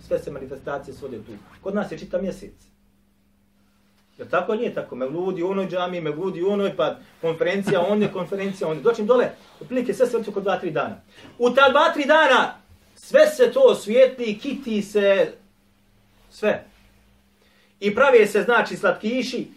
sve 0.06 0.18
se 0.18 0.30
manifestacije 0.30 0.94
svode 0.94 1.16
tu. 1.16 1.32
Kod 1.62 1.74
nas 1.74 1.92
je 1.92 1.98
čita 1.98 2.18
mjesec. 2.18 2.54
Jer 4.18 4.28
tako 4.28 4.54
nije 4.54 4.74
tako. 4.74 4.96
Mevludi 4.96 5.42
u 5.42 5.50
onoj 5.50 5.68
džami, 5.68 6.00
mevludi 6.00 6.42
u 6.42 6.50
onoj, 6.50 6.76
pa 6.76 6.96
konferencija, 7.20 7.80
on 7.88 8.02
je 8.02 8.12
konferencija, 8.12 8.68
on 8.68 8.76
je. 8.76 8.82
Doćim 8.82 9.06
dole, 9.06 9.30
otprilike 9.60 9.94
sve 9.94 10.06
se 10.06 10.16
vrti 10.16 10.30
oko 10.30 10.40
dva, 10.40 10.58
tri 10.58 10.70
dana. 10.70 11.00
U 11.38 11.50
ta 11.50 11.68
dva, 11.68 11.92
tri 11.94 12.04
dana, 12.04 12.54
sve 12.94 13.26
se 13.26 13.52
to 13.52 13.60
osvijetli, 13.60 14.38
kiti 14.38 14.82
se, 14.82 15.32
sve. 16.38 16.64
I 17.80 17.94
pravi 17.94 18.26
se, 18.26 18.42
znači, 18.42 18.76
slatkiši. 18.76 19.48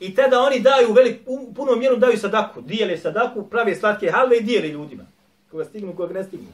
I 0.00 0.14
tada 0.14 0.40
oni 0.40 0.60
daju, 0.60 0.92
velik, 0.92 1.20
u 1.26 1.54
puno 1.54 1.76
mjeru 1.76 1.96
daju 1.96 2.18
sadaku. 2.18 2.60
Dijele 2.60 2.98
sadaku, 2.98 3.48
prave 3.50 3.74
slatke 3.74 4.10
halve 4.10 4.36
i 4.36 4.42
dijele 4.42 4.68
ljudima. 4.68 5.04
Koga 5.50 5.64
stignu, 5.64 5.96
koga 5.96 6.14
ne 6.14 6.24
stignu. 6.24 6.48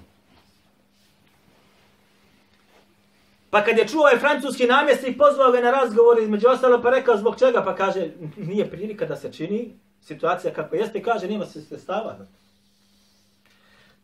Pa 3.50 3.64
kad 3.64 3.78
je 3.78 3.88
čuo 3.88 4.00
ovaj 4.00 4.18
francuski 4.18 4.66
namjestnik, 4.66 5.18
pozvao 5.18 5.52
ga 5.52 5.60
na 5.60 5.70
razgovor 5.70 6.18
između 6.18 6.48
ostalo, 6.48 6.82
pa 6.82 6.90
rekao 6.90 7.16
zbog 7.16 7.38
čega, 7.38 7.62
pa 7.64 7.74
kaže, 7.76 8.08
nije 8.36 8.70
prilika 8.70 9.06
da 9.06 9.16
se 9.16 9.32
čini, 9.32 9.78
situacija 10.02 10.54
kako 10.54 10.76
jeste, 10.76 11.02
kaže, 11.02 11.28
nema 11.28 11.46
se 11.46 11.62
sredstava. 11.62 12.18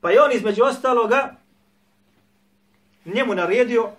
Pa 0.01 0.11
je 0.11 0.23
on 0.23 0.33
između 0.33 0.63
ostaloga 0.65 1.37
njemu 3.05 3.35
naredio 3.35 3.91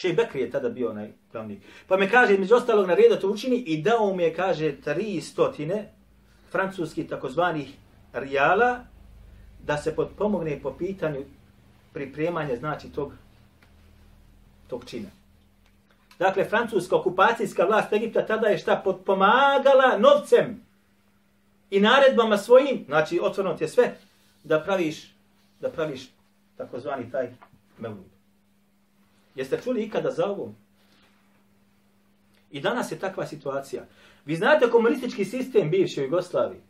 Šej 0.00 0.12
Bekri 0.12 0.40
je 0.40 0.50
tada 0.50 0.68
bio 0.68 0.90
onaj 0.90 1.10
glavni. 1.32 1.60
Pa 1.88 1.96
me 1.96 2.10
kaže, 2.10 2.38
među 2.38 2.54
ostalog, 2.54 2.86
na 2.88 2.94
reda 2.94 3.20
to 3.20 3.28
učini 3.28 3.56
i 3.56 3.82
dao 3.82 4.14
mi 4.16 4.22
je, 4.22 4.34
kaže, 4.34 4.72
tri 4.80 5.20
stotine 5.20 5.92
francuskih 6.50 7.08
takozvanih 7.08 7.68
rijala 8.12 8.80
da 9.66 9.76
se 9.76 9.96
podpomogne 9.96 10.60
po 10.62 10.72
pitanju 10.72 11.24
pripremanja, 11.92 12.56
znači, 12.56 12.88
tog, 12.88 13.12
tog 14.68 14.84
čina. 14.84 15.08
Dakle, 16.18 16.44
francuska 16.44 16.96
okupacijska 16.96 17.64
vlast 17.64 17.92
Egipta 17.92 18.26
tada 18.26 18.48
je 18.48 18.58
šta 18.58 18.80
podpomagala 18.84 19.98
novcem 19.98 20.62
i 21.70 21.80
naredbama 21.80 22.38
svojim, 22.38 22.84
znači, 22.86 23.20
otvorno 23.22 23.54
ti 23.54 23.64
je 23.64 23.68
sve, 23.68 23.96
da 24.44 24.60
praviš, 24.60 25.12
da 25.60 25.70
praviš 25.70 26.08
takozvani 26.56 27.10
taj 27.10 27.28
mevlud. 27.78 28.19
Jeste 29.34 29.60
čuli 29.64 29.82
ikada 29.82 30.10
za 30.10 30.26
ovo? 30.26 30.54
I 32.50 32.60
danas 32.60 32.92
je 32.92 32.98
takva 32.98 33.26
situacija. 33.26 33.86
Vi 34.24 34.36
znate 34.36 34.70
komunistički 34.70 35.24
sistem 35.24 35.70
bivše 35.70 36.00
u 36.00 36.04
Jugoslaviji. 36.04 36.60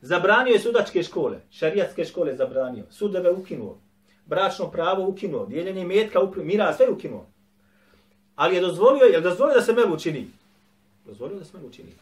Zabranio 0.00 0.52
je 0.52 0.60
sudačke 0.60 1.02
škole, 1.02 1.40
šarijatske 1.50 2.04
škole 2.04 2.36
zabranio, 2.36 2.84
sudove 2.90 3.30
ukinuo, 3.30 3.78
bračno 4.26 4.70
pravo 4.70 5.08
ukinuo, 5.08 5.46
dijeljenje 5.46 5.84
metka 5.84 6.20
ukinuo, 6.20 6.46
mira 6.46 6.72
sve 6.72 6.90
ukinuo. 6.90 7.26
Ali 8.36 8.54
je 8.54 8.60
dozvolio, 8.60 9.04
je 9.04 9.20
dozvolio 9.20 9.54
da 9.54 9.62
se 9.62 9.72
melu 9.72 9.94
učini? 9.94 10.30
Dozvolio 11.06 11.38
da 11.38 11.44
se 11.44 11.56
melu 11.56 11.68
učini. 11.68 11.92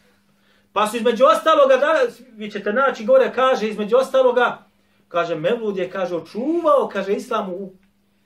Pa 0.73 0.87
su 0.87 0.97
između 0.97 1.23
ostaloga, 1.25 1.77
danas, 1.77 2.21
vi 2.35 2.51
ćete 2.51 2.73
naći 2.73 3.05
gore, 3.05 3.31
kaže 3.35 3.69
između 3.69 3.97
ostaloga, 3.97 4.69
kaže 5.07 5.35
Mevlud 5.35 5.77
je, 5.77 5.89
kaže, 5.89 6.15
očuvao, 6.15 6.89
kaže, 6.93 7.13
islamu 7.13 7.55
u, 7.55 7.73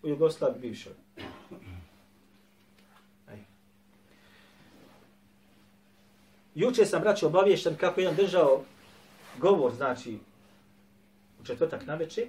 u 0.03 0.07
Jugoslaviji 0.07 0.61
bivšoj. 0.61 0.93
Juče 6.55 6.85
sam, 6.85 7.01
braćo, 7.01 7.27
obavješten 7.27 7.75
kako 7.75 7.99
je 7.99 8.03
jedan 8.03 8.15
držao 8.15 8.61
govor, 9.37 9.73
znači, 9.73 10.17
u 11.41 11.45
četvrtak 11.45 11.85
na 11.85 11.95
večer, 11.95 12.27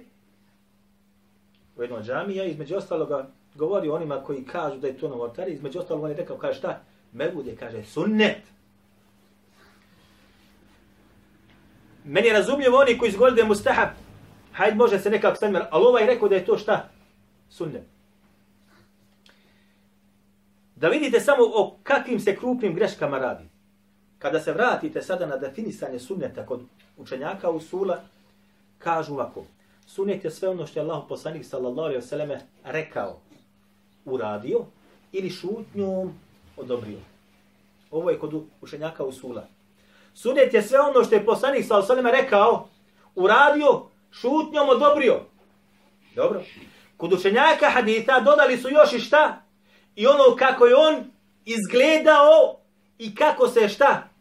u 1.77 1.81
jednoj 1.81 2.03
džamija, 2.03 2.43
između 2.43 2.75
ostaloga 2.75 3.27
govori 3.55 3.89
onima 3.89 4.23
koji 4.23 4.45
kažu 4.45 4.77
da 4.77 4.87
je 4.87 4.97
to 4.97 5.09
novotari, 5.09 5.53
između 5.53 5.79
ostalog 5.79 6.03
on 6.03 6.09
je 6.09 6.17
rekao, 6.17 6.37
kaže 6.37 6.59
šta? 6.59 6.81
Mebude, 7.13 7.55
kaže, 7.55 7.83
sunnet. 7.83 8.41
Meni 12.03 12.27
je 12.27 12.33
razumljivo 12.33 12.77
oni 12.77 12.97
koji 12.97 13.09
izgovori 13.09 13.35
da 13.35 13.41
je 13.41 13.47
mustahab, 13.47 13.89
hajde 14.51 14.75
može 14.75 14.99
se 14.99 15.09
nekako 15.09 15.35
sam, 15.35 15.55
ali 15.71 15.85
ovaj 15.85 16.05
rekao 16.05 16.29
da 16.29 16.35
je 16.35 16.45
to 16.45 16.57
šta? 16.57 16.89
Sunnet. 17.49 17.83
Da 20.75 20.87
vidite 20.89 21.19
samo 21.19 21.43
o 21.43 21.77
kakvim 21.83 22.19
se 22.19 22.35
krupnim 22.35 22.75
greškama 22.75 23.19
radi. 23.19 23.54
Kada 24.25 24.39
se 24.39 24.53
vratite 24.53 25.01
sada 25.01 25.25
na 25.25 25.37
definisanje 25.37 25.99
sunneta 25.99 26.45
kod 26.45 26.61
učenjaka 26.97 27.49
usula, 27.49 27.99
kažu 28.77 29.13
ovako. 29.13 29.43
Sunnet 29.87 30.23
je 30.23 30.31
sve 30.31 30.49
ono 30.49 30.67
što 30.67 30.79
je 30.79 30.83
Allah 30.83 31.03
poslanik 31.09 31.45
sallallahu 31.45 31.87
alaihi 31.87 32.01
wasallam 32.01 32.39
rekao, 32.63 33.19
uradio 34.05 34.65
ili 35.11 35.29
šutnjom 35.29 36.13
odobrio. 36.57 36.97
Ovo 37.91 38.09
je 38.09 38.19
kod 38.19 38.43
učenjaka 38.61 39.03
usula. 39.03 39.47
Sunnet 40.13 40.53
je 40.53 40.61
sve 40.61 40.79
ono 40.79 41.03
što 41.03 41.15
je 41.15 41.25
poslanik 41.25 41.65
sallallahu 41.65 41.91
alaihi 41.91 42.07
wasallam 42.07 42.21
rekao, 42.21 42.67
uradio, 43.15 43.83
šutnjom 44.11 44.69
odobrio. 44.69 45.21
Dobro. 46.15 46.43
Kod 46.97 47.13
učenjaka 47.13 47.69
hadita 47.69 48.19
dodali 48.19 48.57
su 48.57 48.69
još 48.69 48.93
i 48.93 48.99
šta? 48.99 49.41
I 49.95 50.07
ono 50.07 50.35
kako 50.35 50.65
je 50.65 50.75
on 50.75 51.11
izgledao 51.45 52.57
i 52.97 53.15
kako 53.15 53.47
se 53.47 53.69
šta? 53.69 54.14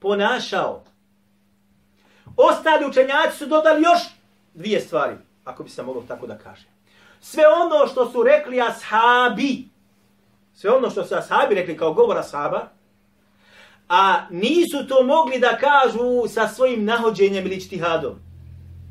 Ponašao. 0.00 0.82
Ostali 2.36 2.86
učenjaci 2.86 3.38
su 3.38 3.46
dodali 3.46 3.82
još 3.82 3.98
dvije 4.54 4.80
stvari, 4.80 5.16
ako 5.44 5.62
bi 5.62 5.70
se 5.70 5.82
moglo 5.82 6.04
tako 6.08 6.26
da 6.26 6.38
kaže. 6.38 6.66
Sve 7.20 7.42
ono 7.62 7.86
što 7.86 8.10
su 8.10 8.22
rekli 8.22 8.60
ashabi, 8.60 9.68
sve 10.54 10.70
ono 10.70 10.90
što 10.90 11.04
su 11.04 11.14
ashabi 11.14 11.54
rekli 11.54 11.76
kao 11.76 11.92
govor 11.92 12.18
ashaba, 12.18 12.68
a 13.88 14.26
nisu 14.30 14.86
to 14.88 15.02
mogli 15.02 15.38
da 15.38 15.56
kažu 15.56 16.28
sa 16.28 16.48
svojim 16.48 16.84
nahođenjem 16.84 17.46
ili 17.46 17.60
čtihadom. 17.60 18.14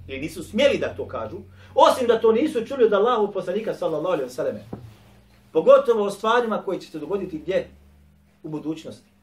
Ili 0.08 0.20
nisu 0.20 0.43
smjeli 0.43 0.78
da 0.78 0.96
to 0.96 1.08
kažu, 1.08 1.38
osim 1.76 2.08
da 2.08 2.22
to 2.22 2.32
nisu 2.32 2.65
čuli 2.65 2.84
od 2.84 2.93
Allahu 2.93 3.34
poslanika 3.34 3.74
sallallahu 3.74 4.13
alaihi 4.13 4.30
wa 4.30 4.36
sallam. 4.36 4.56
Pogotovo 5.52 6.04
o 6.04 6.12
stvarima 6.12 6.62
koje 6.62 6.82
će 6.82 6.91
se 6.91 7.00
dogoditi 7.00 7.39
gdje? 7.39 7.70
U 8.43 8.50
budućnosti. 8.50 9.16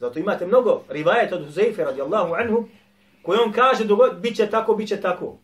Zato 0.00 0.18
imate 0.18 0.46
mnogo 0.46 0.82
rivajeta 0.88 1.36
od 1.36 1.46
Huzeyfe 1.46 1.84
radijallahu 1.84 2.34
anhu, 2.34 2.68
koji 3.22 3.38
on 3.38 3.52
kaže 3.52 3.84
bit 4.20 4.36
će 4.36 4.46
tako, 4.46 4.74
bit 4.74 4.88
će 4.88 5.00
tako. 5.00 5.36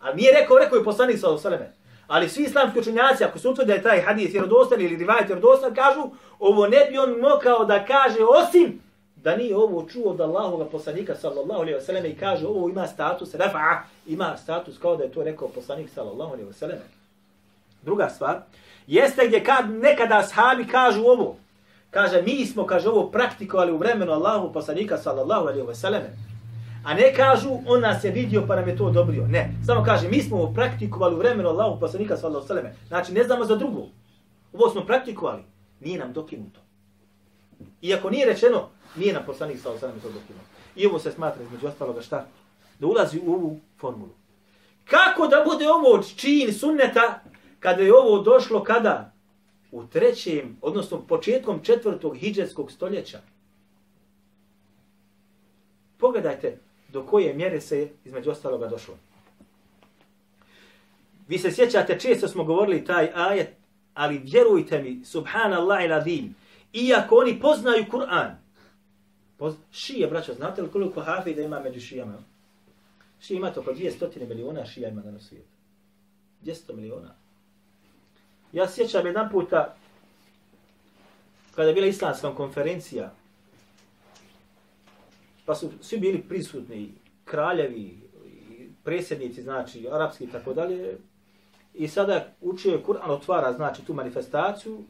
A 0.00 0.12
nije 0.12 0.32
rekao, 0.40 0.58
rekao 0.58 0.78
je 0.78 0.84
poslanik 0.84 1.18
sa 1.18 1.30
Osaleme. 1.30 1.72
Ali 2.06 2.28
svi 2.28 2.42
islamski 2.42 2.78
učenjaci, 2.78 3.24
ako 3.24 3.38
se 3.38 3.48
utvrde 3.48 3.66
da 3.66 3.74
je 3.74 3.82
taj 3.82 4.00
hadis 4.00 4.32
vjerodostan 4.32 4.80
ili 4.80 4.96
rivajet 4.96 5.28
vjerodostan, 5.28 5.74
kažu, 5.74 6.10
ovo 6.38 6.66
ne 6.66 6.86
bi 6.90 6.98
on 6.98 7.10
mogao 7.10 7.64
da 7.64 7.84
kaže 7.84 8.18
osim 8.24 8.80
da 9.16 9.36
nije 9.36 9.56
ovo 9.56 9.88
čuo 9.88 10.10
od 10.10 10.20
Allahoga 10.20 10.64
poslanika 10.64 11.14
sallallahu 11.14 11.60
alaihi 11.60 11.74
ve 11.74 11.80
sallam 11.80 12.06
i 12.06 12.16
kaže 12.16 12.46
ovo 12.46 12.68
ima 12.68 12.86
status 12.86 13.34
rafa, 13.34 13.82
ima 14.06 14.36
status 14.36 14.78
kao 14.78 14.96
da 14.96 15.04
je 15.04 15.12
to 15.12 15.22
rekao 15.22 15.48
poslanik 15.48 15.90
sallallahu 15.90 16.32
alaihi 16.32 16.46
ve 16.46 16.52
sallam. 16.52 16.78
Druga 17.82 18.08
stvar, 18.08 18.36
jeste 18.86 19.26
gdje 19.26 19.44
kad 19.44 19.70
nekada 19.70 20.22
sahabi 20.22 20.66
kažu 20.66 21.02
ovo, 21.04 21.36
kaže 21.92 22.22
mi 22.22 22.46
smo, 22.46 22.66
kaže 22.66 22.88
ovo 22.88 23.10
praktikovali 23.10 23.72
u 23.72 23.76
vremenu 23.76 24.12
Allahu 24.12 24.52
poslanika 24.52 24.98
sallallahu 24.98 25.46
alaihi 25.46 25.66
wa 25.66 25.74
sallam. 25.74 26.02
A 26.84 26.94
ne 26.94 27.14
kažu, 27.14 27.50
on 27.66 27.80
nas 27.80 28.04
je 28.04 28.10
vidio 28.10 28.44
pa 28.46 28.56
nam 28.56 28.68
je 28.68 28.76
to 28.76 28.84
odobrio. 28.84 29.26
Ne, 29.26 29.54
samo 29.66 29.84
kaže, 29.84 30.08
mi 30.08 30.22
smo 30.22 30.36
ovo 30.36 30.54
praktikovali 30.54 31.14
u 31.14 31.18
vremenu 31.18 31.48
Allahu 31.48 31.80
poslanika 31.80 32.16
sallallahu 32.16 32.52
alaihi 32.52 32.66
wa 32.66 32.72
sallam. 32.72 32.88
Znači, 32.88 33.12
ne 33.12 33.24
znamo 33.24 33.44
za 33.44 33.56
drugu. 33.56 33.88
Ovo 34.52 34.70
smo 34.70 34.86
praktikovali. 34.86 35.42
Nije 35.80 35.98
nam 35.98 36.12
dokinuto. 36.12 36.60
Iako 37.82 38.10
nije 38.10 38.26
rečeno, 38.26 38.68
nije 38.96 39.12
nam 39.12 39.22
poslanik 39.26 39.60
sallallahu 39.60 39.84
alaihi 39.84 39.98
wa 39.98 40.02
sallam 40.02 40.14
to 40.14 40.20
dokinuto. 40.20 40.46
I 40.76 40.86
ovo 40.86 40.98
se 40.98 41.12
smatra 41.12 41.42
između 41.42 41.66
ostaloga 41.66 42.02
šta? 42.02 42.26
Da 42.78 42.86
ulazi 42.86 43.20
u 43.26 43.32
ovu 43.32 43.60
formulu. 43.78 44.12
Kako 44.84 45.26
da 45.26 45.44
bude 45.44 45.68
ovo 45.68 46.02
čin 46.02 46.54
sunneta 46.54 47.20
kada 47.60 47.82
je 47.82 47.94
ovo 47.94 48.22
došlo 48.22 48.64
kada? 48.64 49.12
U 49.72 49.86
trećem, 49.86 50.56
odnosno 50.62 51.06
početkom 51.06 51.60
četvrtog 51.64 52.16
hijđarskog 52.16 52.72
stoljeća. 52.72 53.20
Pogledajte 55.98 56.58
do 56.88 57.06
koje 57.06 57.34
mjere 57.34 57.60
se 57.60 57.88
između 58.04 58.30
ostaloga 58.30 58.66
došlo. 58.66 58.94
Vi 61.28 61.38
se 61.38 61.52
sjećate, 61.52 61.98
često 61.98 62.28
smo 62.28 62.44
govorili 62.44 62.84
taj 62.84 63.10
ajet, 63.14 63.48
ali 63.94 64.18
vjerujte 64.18 64.82
mi, 64.82 65.04
subhanallah 65.04 65.84
i 65.84 65.88
ladim, 65.88 66.34
iako 66.72 67.16
oni 67.16 67.40
poznaju 67.40 67.84
Kur'an, 67.90 68.34
poz... 69.36 69.54
šije, 69.70 70.06
braćo, 70.06 70.34
znate 70.34 70.62
li 70.62 70.70
koliko 70.70 71.00
hafida 71.00 71.42
ima 71.42 71.60
među 71.60 71.80
šijama? 71.80 72.18
Šije 73.20 73.36
ima 73.36 73.52
to 73.52 73.60
oko 73.60 73.72
200 73.72 74.28
miliona 74.28 74.64
šija 74.64 74.88
ima 74.88 75.02
na 75.02 75.20
svijetu. 75.20 75.48
200 76.44 76.74
miliona. 76.74 77.21
Ja 78.52 78.68
sjećam 78.68 79.06
jedan 79.06 79.30
puta, 79.30 79.74
kada 81.54 81.68
je 81.68 81.74
bila 81.74 81.86
islamska 81.86 82.34
konferencija, 82.34 83.12
pa 85.44 85.54
su 85.54 85.70
svi 85.80 85.98
bili 85.98 86.22
prisutni, 86.28 86.92
kraljevi, 87.24 87.98
predsjednici, 88.84 89.42
znači, 89.42 89.88
arapski 89.92 90.24
i 90.24 90.30
tako 90.30 90.54
dalje, 90.54 90.98
i 91.74 91.88
sada 91.88 92.26
učio 92.40 92.72
je 92.72 92.82
Kur'an, 92.84 93.10
otvara, 93.10 93.52
znači, 93.52 93.84
tu 93.84 93.94
manifestaciju, 93.94 94.84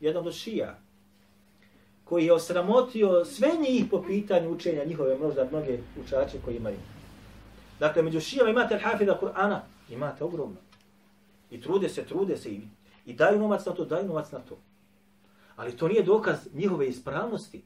jedan 0.00 0.26
od 0.26 0.34
šija, 0.34 0.78
koji 2.04 2.26
je 2.26 2.32
osramotio 2.32 3.24
sve 3.24 3.48
njih 3.68 3.84
po 3.90 4.02
pitanju 4.02 4.50
učenja 4.50 4.84
njihove, 4.84 5.18
možda 5.18 5.48
mnoge 5.50 5.78
učače 6.04 6.38
koji 6.44 6.56
imaju. 6.56 6.76
Dakle, 7.80 8.02
među 8.02 8.20
šijama 8.20 8.50
imate 8.50 8.78
hafida 8.78 9.18
Kur'ana, 9.22 9.60
imate 9.90 10.24
ogromno. 10.24 10.56
I 11.50 11.60
trude 11.60 11.88
se, 11.88 12.04
trude 12.04 12.36
se 12.36 12.50
i, 12.50 12.60
i 13.06 13.12
daju 13.12 13.38
novac 13.38 13.66
na 13.66 13.72
to, 13.72 13.84
daju 13.84 14.06
novac 14.06 14.32
na 14.32 14.38
to. 14.38 14.58
Ali 15.56 15.76
to 15.76 15.88
nije 15.88 16.02
dokaz 16.02 16.38
njihove 16.54 16.88
ispravnosti. 16.88 17.62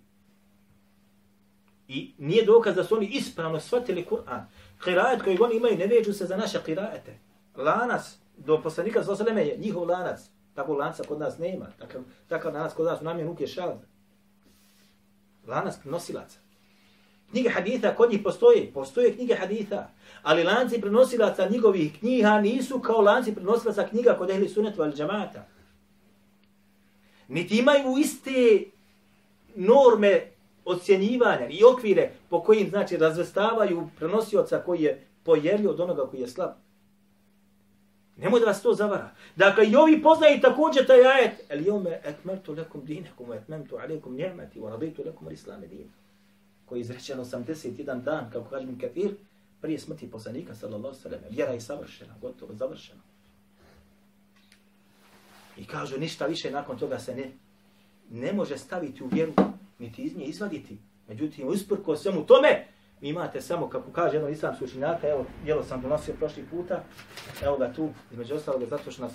I 1.88 2.14
nije 2.18 2.44
dokaz 2.44 2.74
da 2.74 2.84
su 2.84 2.96
oni 2.96 3.06
ispravno 3.06 3.60
shvatili 3.60 4.06
Kur'an. 4.10 4.44
Kirajet 4.84 5.22
koji 5.22 5.38
oni 5.40 5.56
imaju 5.56 5.78
ne 5.78 5.86
veđu 5.86 6.12
se 6.12 6.26
za 6.26 6.36
naše 6.36 6.58
kirajete. 6.64 7.18
Lanas 7.56 8.18
do 8.36 8.62
poslanika 8.62 9.04
sa 9.04 9.12
osaleme 9.12 9.46
je 9.46 9.58
njihov 9.58 9.88
lanac. 9.88 10.20
Tako 10.54 10.74
lanca 10.74 11.02
kod 11.08 11.18
nas 11.18 11.38
nema. 11.38 11.66
Takav, 11.78 12.02
takav 12.28 12.54
lanac 12.54 12.72
kod 12.74 12.86
nas 12.86 13.00
u 13.02 13.18
je 13.18 13.24
ruke 13.24 13.46
šalad. 13.46 13.78
Lanac 15.46 15.74
nosilaca. 15.84 16.43
Knjige 17.34 17.50
haditha 17.50 17.94
kod 17.94 18.10
njih 18.10 18.20
postoje. 18.24 18.70
Postoje 18.74 19.14
knjige 19.14 19.34
haditha. 19.34 19.88
Ali 20.22 20.44
lanci 20.44 20.80
prenosilaca 20.80 21.48
njihovih 21.48 21.98
knjiga 21.98 22.40
nisu 22.40 22.78
kao 22.78 23.00
lanci 23.00 23.34
prenosilaca 23.34 23.88
knjiga 23.88 24.14
kod 24.18 24.30
ehli 24.30 24.48
sunetu 24.48 24.82
al 24.82 24.92
džamata. 24.92 25.46
Niti 27.28 27.58
imaju 27.58 27.98
iste 27.98 28.64
norme 29.54 30.20
ocjenjivanja 30.64 31.48
i 31.50 31.64
okvire 31.64 32.12
po 32.28 32.42
kojim 32.42 32.68
znači 32.68 32.96
razvestavaju 32.96 33.88
prenosioca 33.96 34.58
koji 34.58 34.82
je 34.82 35.06
pojerio 35.24 35.70
od 35.70 35.80
onoga 35.80 36.06
koji 36.06 36.20
je 36.20 36.28
slab. 36.28 36.50
Nemoj 38.16 38.40
da 38.40 38.46
vas 38.46 38.62
to 38.62 38.74
zavara. 38.74 39.10
Dakle, 39.36 39.66
i 39.66 39.76
ovi 39.76 40.02
poznaju 40.02 40.40
također 40.40 40.86
taj 40.86 41.06
ajet. 41.06 41.32
El 41.48 41.66
jome 41.66 42.00
ekmertu 42.04 42.52
lekum 42.52 42.84
dinekum, 42.84 43.32
etmemtu 43.32 43.76
alaikum 43.76 44.14
njemati, 44.14 44.60
wa 44.60 44.70
raditu 44.70 45.02
lekum 45.06 45.30
islame 45.30 45.66
dine. 45.66 45.90
Koji 46.66 46.78
je 46.78 46.80
izrečen 46.80 47.18
81 47.18 48.02
dan, 48.02 48.30
kako 48.30 48.50
kaže 48.50 48.66
mi 48.66 48.78
kafir, 48.78 49.14
prije 49.60 49.78
smrti 49.78 50.10
poslanika, 50.10 50.54
sallallahu 50.54 50.94
sallam. 50.94 51.20
Vjera 51.30 51.52
je 51.52 51.60
savršena, 51.60 52.14
gotovo, 52.20 52.54
završena. 52.54 53.00
I 55.56 55.64
kaže, 55.64 55.98
ništa 55.98 56.26
više 56.26 56.50
nakon 56.50 56.78
toga 56.78 56.98
se 56.98 57.14
ne, 57.14 57.32
ne 58.10 58.32
može 58.32 58.58
staviti 58.58 59.04
u 59.04 59.06
vjeru 59.06 59.32
niti 59.78 60.02
iz 60.02 60.16
nje 60.16 60.24
izvaditi. 60.24 60.78
Međutim, 61.08 61.48
usprko 61.48 61.96
svemu 61.96 62.26
tome, 62.26 62.66
vi 63.00 63.08
imate 63.08 63.40
samo, 63.40 63.68
kako 63.68 63.90
kaže 63.90 64.16
jedno 64.16 64.28
islamski 64.28 64.64
učinjaka, 64.64 65.08
evo, 65.08 65.26
jelo 65.46 65.64
sam 65.64 65.82
donosio 65.82 66.14
prošli 66.14 66.44
puta, 66.50 66.84
evo 67.42 67.56
ga 67.56 67.72
tu, 67.72 67.88
između 68.12 68.34
ostalog, 68.34 68.64
zato 68.70 68.90
što 68.90 69.02
nas 69.02 69.12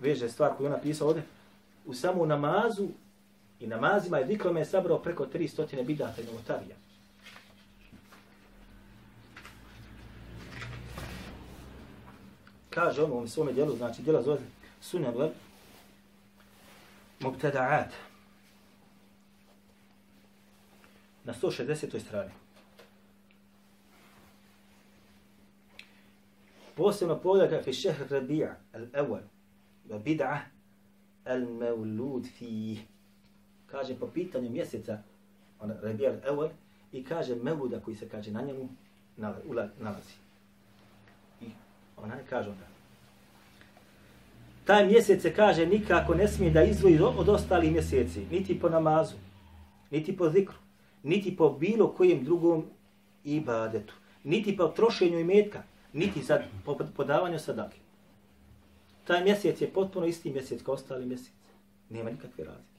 veže 0.00 0.28
stvar 0.28 0.56
koju 0.56 0.66
je 0.66 0.70
napisao 0.70 1.08
ovdje, 1.08 1.22
u 1.86 1.94
samu 1.94 2.26
namazu 2.26 2.88
i 3.60 3.66
namazima 3.66 4.18
je 4.18 4.24
diklome 4.24 4.64
sabrao 4.64 5.02
preko 5.02 5.26
300 5.26 5.84
bidata 5.84 6.22
i 6.22 6.24
novotarija. 6.24 6.76
Kaže 12.70 13.02
on 13.02 13.24
u 13.24 13.28
svome 13.28 13.52
dijelu, 13.52 13.76
znači 13.76 14.02
dijela 14.02 14.22
zove 14.22 14.38
sunja, 14.80 15.12
mubtada'at, 17.20 17.90
na 21.24 21.34
160. 21.34 22.00
strani. 22.00 22.30
Posebno 26.74 27.18
pogledaj 27.20 27.62
fi 27.62 27.72
šehr 27.72 28.08
rabija 28.10 28.56
al-awal 28.72 29.22
wa 29.88 29.98
bid'a 30.04 30.38
al-mawlud 31.24 32.26
fi 32.38 32.78
kaže 33.70 33.94
po 33.94 34.06
pitanju 34.06 34.50
mjeseca 34.50 34.98
on 35.60 35.72
Rebijal 35.82 36.14
Evel, 36.24 36.48
i 36.92 37.04
kaže 37.04 37.34
mevluda 37.34 37.80
koji 37.80 37.96
se 37.96 38.08
kaže 38.08 38.30
na 38.30 38.42
njemu 38.42 38.68
nalazi. 39.78 40.14
I 41.40 41.46
ona 41.96 42.14
ne 42.14 42.22
kaže 42.30 42.50
onda. 42.50 42.64
Taj 44.64 44.86
mjesec 44.86 45.22
se 45.22 45.34
kaže 45.34 45.66
nikako 45.66 46.14
ne 46.14 46.28
smije 46.28 46.50
da 46.50 46.62
izvoji 46.62 46.98
od 47.00 47.28
ostalih 47.28 47.72
mjeseci, 47.72 48.26
niti 48.30 48.60
po 48.60 48.68
namazu, 48.68 49.16
niti 49.90 50.16
po 50.16 50.30
zikru, 50.30 50.56
niti 51.02 51.36
po 51.36 51.50
bilo 51.50 51.88
kojem 51.92 52.24
drugom 52.24 52.64
ibadetu, 53.24 53.94
niti 54.24 54.56
po 54.56 54.68
trošenju 54.68 55.18
imetka, 55.18 55.62
niti 55.92 56.22
za 56.22 56.42
po 56.64 56.78
podavanju 56.96 57.38
sadake. 57.38 57.76
Taj 59.04 59.24
mjesec 59.24 59.60
je 59.60 59.70
potpuno 59.72 60.06
isti 60.06 60.30
mjesec 60.30 60.62
kao 60.62 60.74
ostali 60.74 61.06
mjesec. 61.06 61.32
Nema 61.90 62.10
nikakve 62.10 62.44
razlike. 62.44 62.77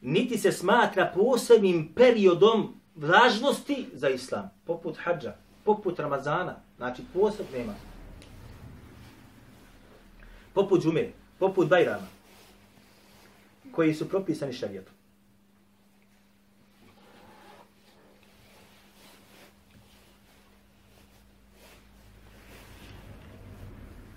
Niti 0.00 0.38
se 0.38 0.52
smatra 0.52 1.12
posebnim 1.14 1.92
periodom 1.94 2.80
važnosti 2.94 3.86
za 3.92 4.08
islam, 4.08 4.50
poput 4.64 4.96
hađa, 4.96 5.34
poput 5.64 5.98
Ramazana, 5.98 6.56
znači 6.76 7.02
poseb 7.12 7.46
nema. 7.52 7.74
Poput 10.54 10.82
džume, 10.82 11.12
poput 11.38 11.68
bajrama, 11.68 12.06
koji 13.72 13.94
su 13.94 14.08
propisani 14.08 14.52
šarijetom. 14.52 14.94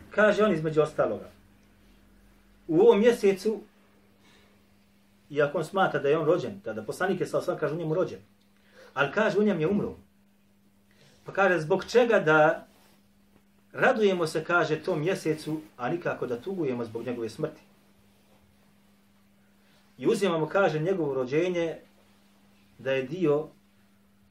Kaže 0.10 0.44
on 0.44 0.54
između 0.54 0.82
ostaloga. 0.82 1.30
U 2.68 2.80
ovom 2.80 3.00
mjesecu, 3.00 3.62
iako 5.34 5.58
on 5.58 5.66
smatra 5.66 6.00
da 6.00 6.10
je 6.10 6.18
on 6.18 6.26
rođen, 6.26 6.62
da, 6.64 6.74
da 6.74 6.84
poslanik 6.84 7.20
je 7.20 7.28
sallallahu 7.28 7.60
kaže 7.60 7.74
u 7.74 7.78
njemu 7.78 7.94
rođen, 7.94 8.20
ali 8.94 9.12
kaže 9.12 9.40
u 9.40 9.44
njemu 9.44 9.62
je 9.62 9.68
umro. 9.68 9.96
Pa 11.26 11.34
kaže 11.34 11.60
zbog 11.60 11.86
čega 11.86 12.20
da 12.20 12.68
radujemo 13.74 14.28
se, 14.28 14.44
kaže, 14.44 14.84
tom 14.84 15.00
mjesecu, 15.02 15.62
a 15.78 15.90
nikako 15.90 16.28
da 16.28 16.42
tugujemo 16.42 16.86
zbog 16.86 17.06
njegove 17.06 17.30
smrti. 17.30 17.62
I 19.98 20.08
uzimamo, 20.08 20.48
kaže, 20.48 20.80
njegovo 20.80 21.14
rođenje 21.14 21.78
da 22.78 22.92
je 22.92 23.04
dio 23.04 23.48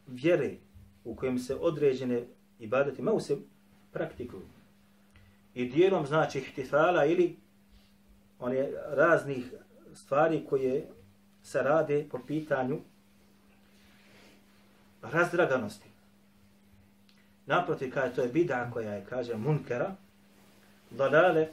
vjere 0.07 0.51
u 1.05 1.15
kojem 1.15 1.39
se 1.39 1.55
određene 1.55 2.27
ibadeti 2.59 3.03
malo 3.03 3.21
se 3.21 3.37
praktikuju. 3.93 4.43
I 5.55 5.65
dijelom 5.65 6.07
znači 6.07 6.39
ihtifala 6.39 7.05
ili 7.05 7.37
one 8.39 8.71
raznih 8.91 9.53
stvari 9.95 10.47
koje 10.49 10.87
se 11.43 11.63
rade 11.63 12.07
po 12.11 12.19
pitanju 12.27 12.81
razdraganosti. 15.03 15.89
Naprotiv, 17.47 17.93
kaže, 17.95 18.15
to 18.15 18.23
je 18.23 18.29
bida 18.29 18.71
koja 18.73 18.93
je, 18.93 19.05
kaže, 19.09 19.35
munkera, 19.35 19.95
dalale, 20.91 21.49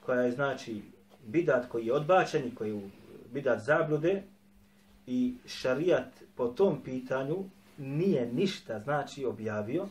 koja 0.00 0.20
je, 0.20 0.32
znači, 0.32 0.82
bidat 1.26 1.68
koji 1.68 1.86
je 1.86 1.92
odbačen 1.92 2.48
i 2.48 2.54
koji 2.54 2.70
je 2.70 2.90
bidat 3.32 3.62
zablude 3.62 4.22
i 5.06 5.34
šarijat 5.46 6.08
po 6.36 6.46
tom 6.46 6.80
pitanju 6.84 7.44
nije 7.78 8.32
ništa, 8.32 8.80
znači, 8.80 9.24
objavio 9.24 9.88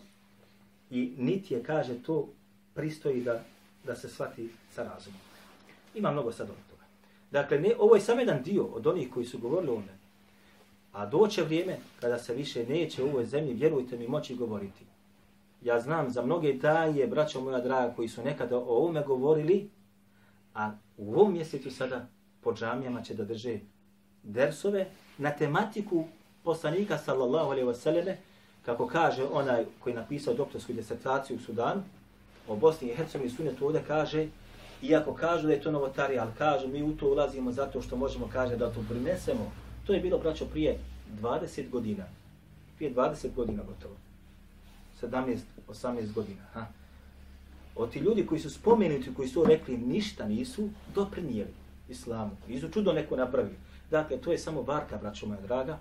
i 0.89 1.13
niti 1.17 1.53
je, 1.53 1.63
kaže, 1.63 2.03
to 2.03 2.29
pristoji 2.73 3.23
da, 3.23 3.43
da 3.83 3.95
se 3.95 4.09
shvati 4.09 4.49
sa 4.75 4.83
razumom. 4.83 5.32
Ima 5.95 6.11
mnogo 6.11 6.31
sad 6.31 6.49
od 6.49 6.55
toga. 6.69 6.83
Dakle, 7.31 7.59
ne, 7.59 7.71
ovo 7.79 7.95
je 7.95 8.01
samo 8.01 8.19
jedan 8.19 8.43
dio 8.43 8.65
od 8.65 8.87
onih 8.87 9.09
koji 9.13 9.25
su 9.25 9.39
govorili 9.39 9.69
o 9.69 9.73
ovome. 9.73 9.97
A 10.91 11.05
doće 11.05 11.43
vrijeme 11.43 11.77
kada 11.99 12.19
se 12.19 12.33
više 12.33 12.65
neće 12.65 13.03
u 13.03 13.07
ovoj 13.07 13.25
zemlji, 13.25 13.53
vjerujte 13.53 13.97
mi, 13.97 14.07
moći 14.07 14.35
govoriti. 14.35 14.85
Ja 15.61 15.79
znam 15.79 16.09
za 16.09 16.21
mnoge 16.21 16.53
daje, 16.53 17.07
braćo 17.07 17.41
moja 17.41 17.59
draga, 17.59 17.93
koji 17.95 18.07
su 18.07 18.23
nekada 18.23 18.57
o 18.57 18.61
ovome 18.61 19.03
govorili, 19.07 19.69
a 20.53 20.71
u 20.97 21.13
ovom 21.13 21.33
mjesecu 21.33 21.71
sada 21.71 22.07
po 22.41 22.53
džamijama 22.53 23.01
će 23.01 23.13
da 23.13 23.25
drže 23.25 23.59
dersove 24.23 24.87
na 25.17 25.31
tematiku 25.31 26.05
poslanika 26.43 26.97
sallallahu 26.97 27.51
alaihi 27.51 27.67
wasallame, 27.67 28.15
kako 28.65 28.87
kaže 28.87 29.23
onaj 29.23 29.65
koji 29.79 29.93
je 29.93 29.99
napisao 29.99 30.33
doktorsku 30.33 30.73
disertaciju 30.73 31.37
u 31.37 31.39
Sudanu, 31.39 31.83
o 32.47 32.55
Bosni 32.55 32.89
i 32.89 32.95
Hercegovini 32.95 33.35
sunetu 33.35 33.65
ovdje 33.65 33.83
kaže, 33.87 34.27
iako 34.83 35.13
kažu 35.13 35.47
da 35.47 35.53
je 35.53 35.61
to 35.61 35.71
novotarija, 35.71 36.23
ali 36.23 36.31
kažu 36.37 36.67
mi 36.67 36.83
u 36.83 36.97
to 36.97 37.11
ulazimo 37.11 37.51
zato 37.51 37.81
što 37.81 37.97
možemo 37.97 38.29
kaže 38.33 38.57
da 38.57 38.71
to 38.71 38.83
prinesemo 38.89 39.51
To 39.87 39.93
je 39.93 39.99
bilo, 39.99 40.17
braćo, 40.17 40.45
prije 40.45 40.79
20 41.21 41.69
godina. 41.69 42.03
Prije 42.75 42.93
20 42.93 43.33
godina 43.35 43.63
gotovo. 43.63 43.95
17, 45.01 45.39
18 45.67 46.13
godina. 46.13 46.41
Ha. 46.53 46.65
O 47.75 47.87
ti 47.87 47.99
ljudi 47.99 48.25
koji 48.25 48.41
su 48.41 48.49
spomenuti, 48.49 49.13
koji 49.13 49.27
su 49.27 49.43
rekli 49.43 49.77
ništa 49.77 50.27
nisu, 50.27 50.69
doprinijeli 50.95 51.53
islamu. 51.89 52.31
Izu 52.47 52.69
čudo 52.69 52.93
neko 52.93 53.15
napravili. 53.15 53.55
Dakle, 53.91 54.17
to 54.17 54.31
je 54.31 54.37
samo 54.37 54.61
varka, 54.61 54.97
braćo 54.97 55.27
moja 55.27 55.41
draga. 55.41 55.77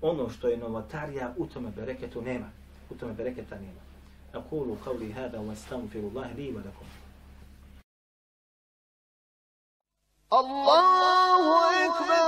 Ono 0.00 0.30
što 0.30 0.48
je 0.48 0.56
novotarija, 0.56 1.34
u 1.36 1.46
tome 1.46 1.70
bereketu 1.76 2.22
nema. 2.22 2.50
U 2.90 2.94
tome 2.94 3.12
bereketa 3.12 3.58
nema. 3.58 3.80
Akulu 4.32 4.76
qavli 4.84 5.12
hada 5.12 5.38
wa 5.38 5.52
astaghfirullaha 5.52 6.34
li 6.36 6.52
wa 6.52 6.64
lakum. 6.64 7.01
Allahu 10.32 11.52
Ekber. 11.84 12.21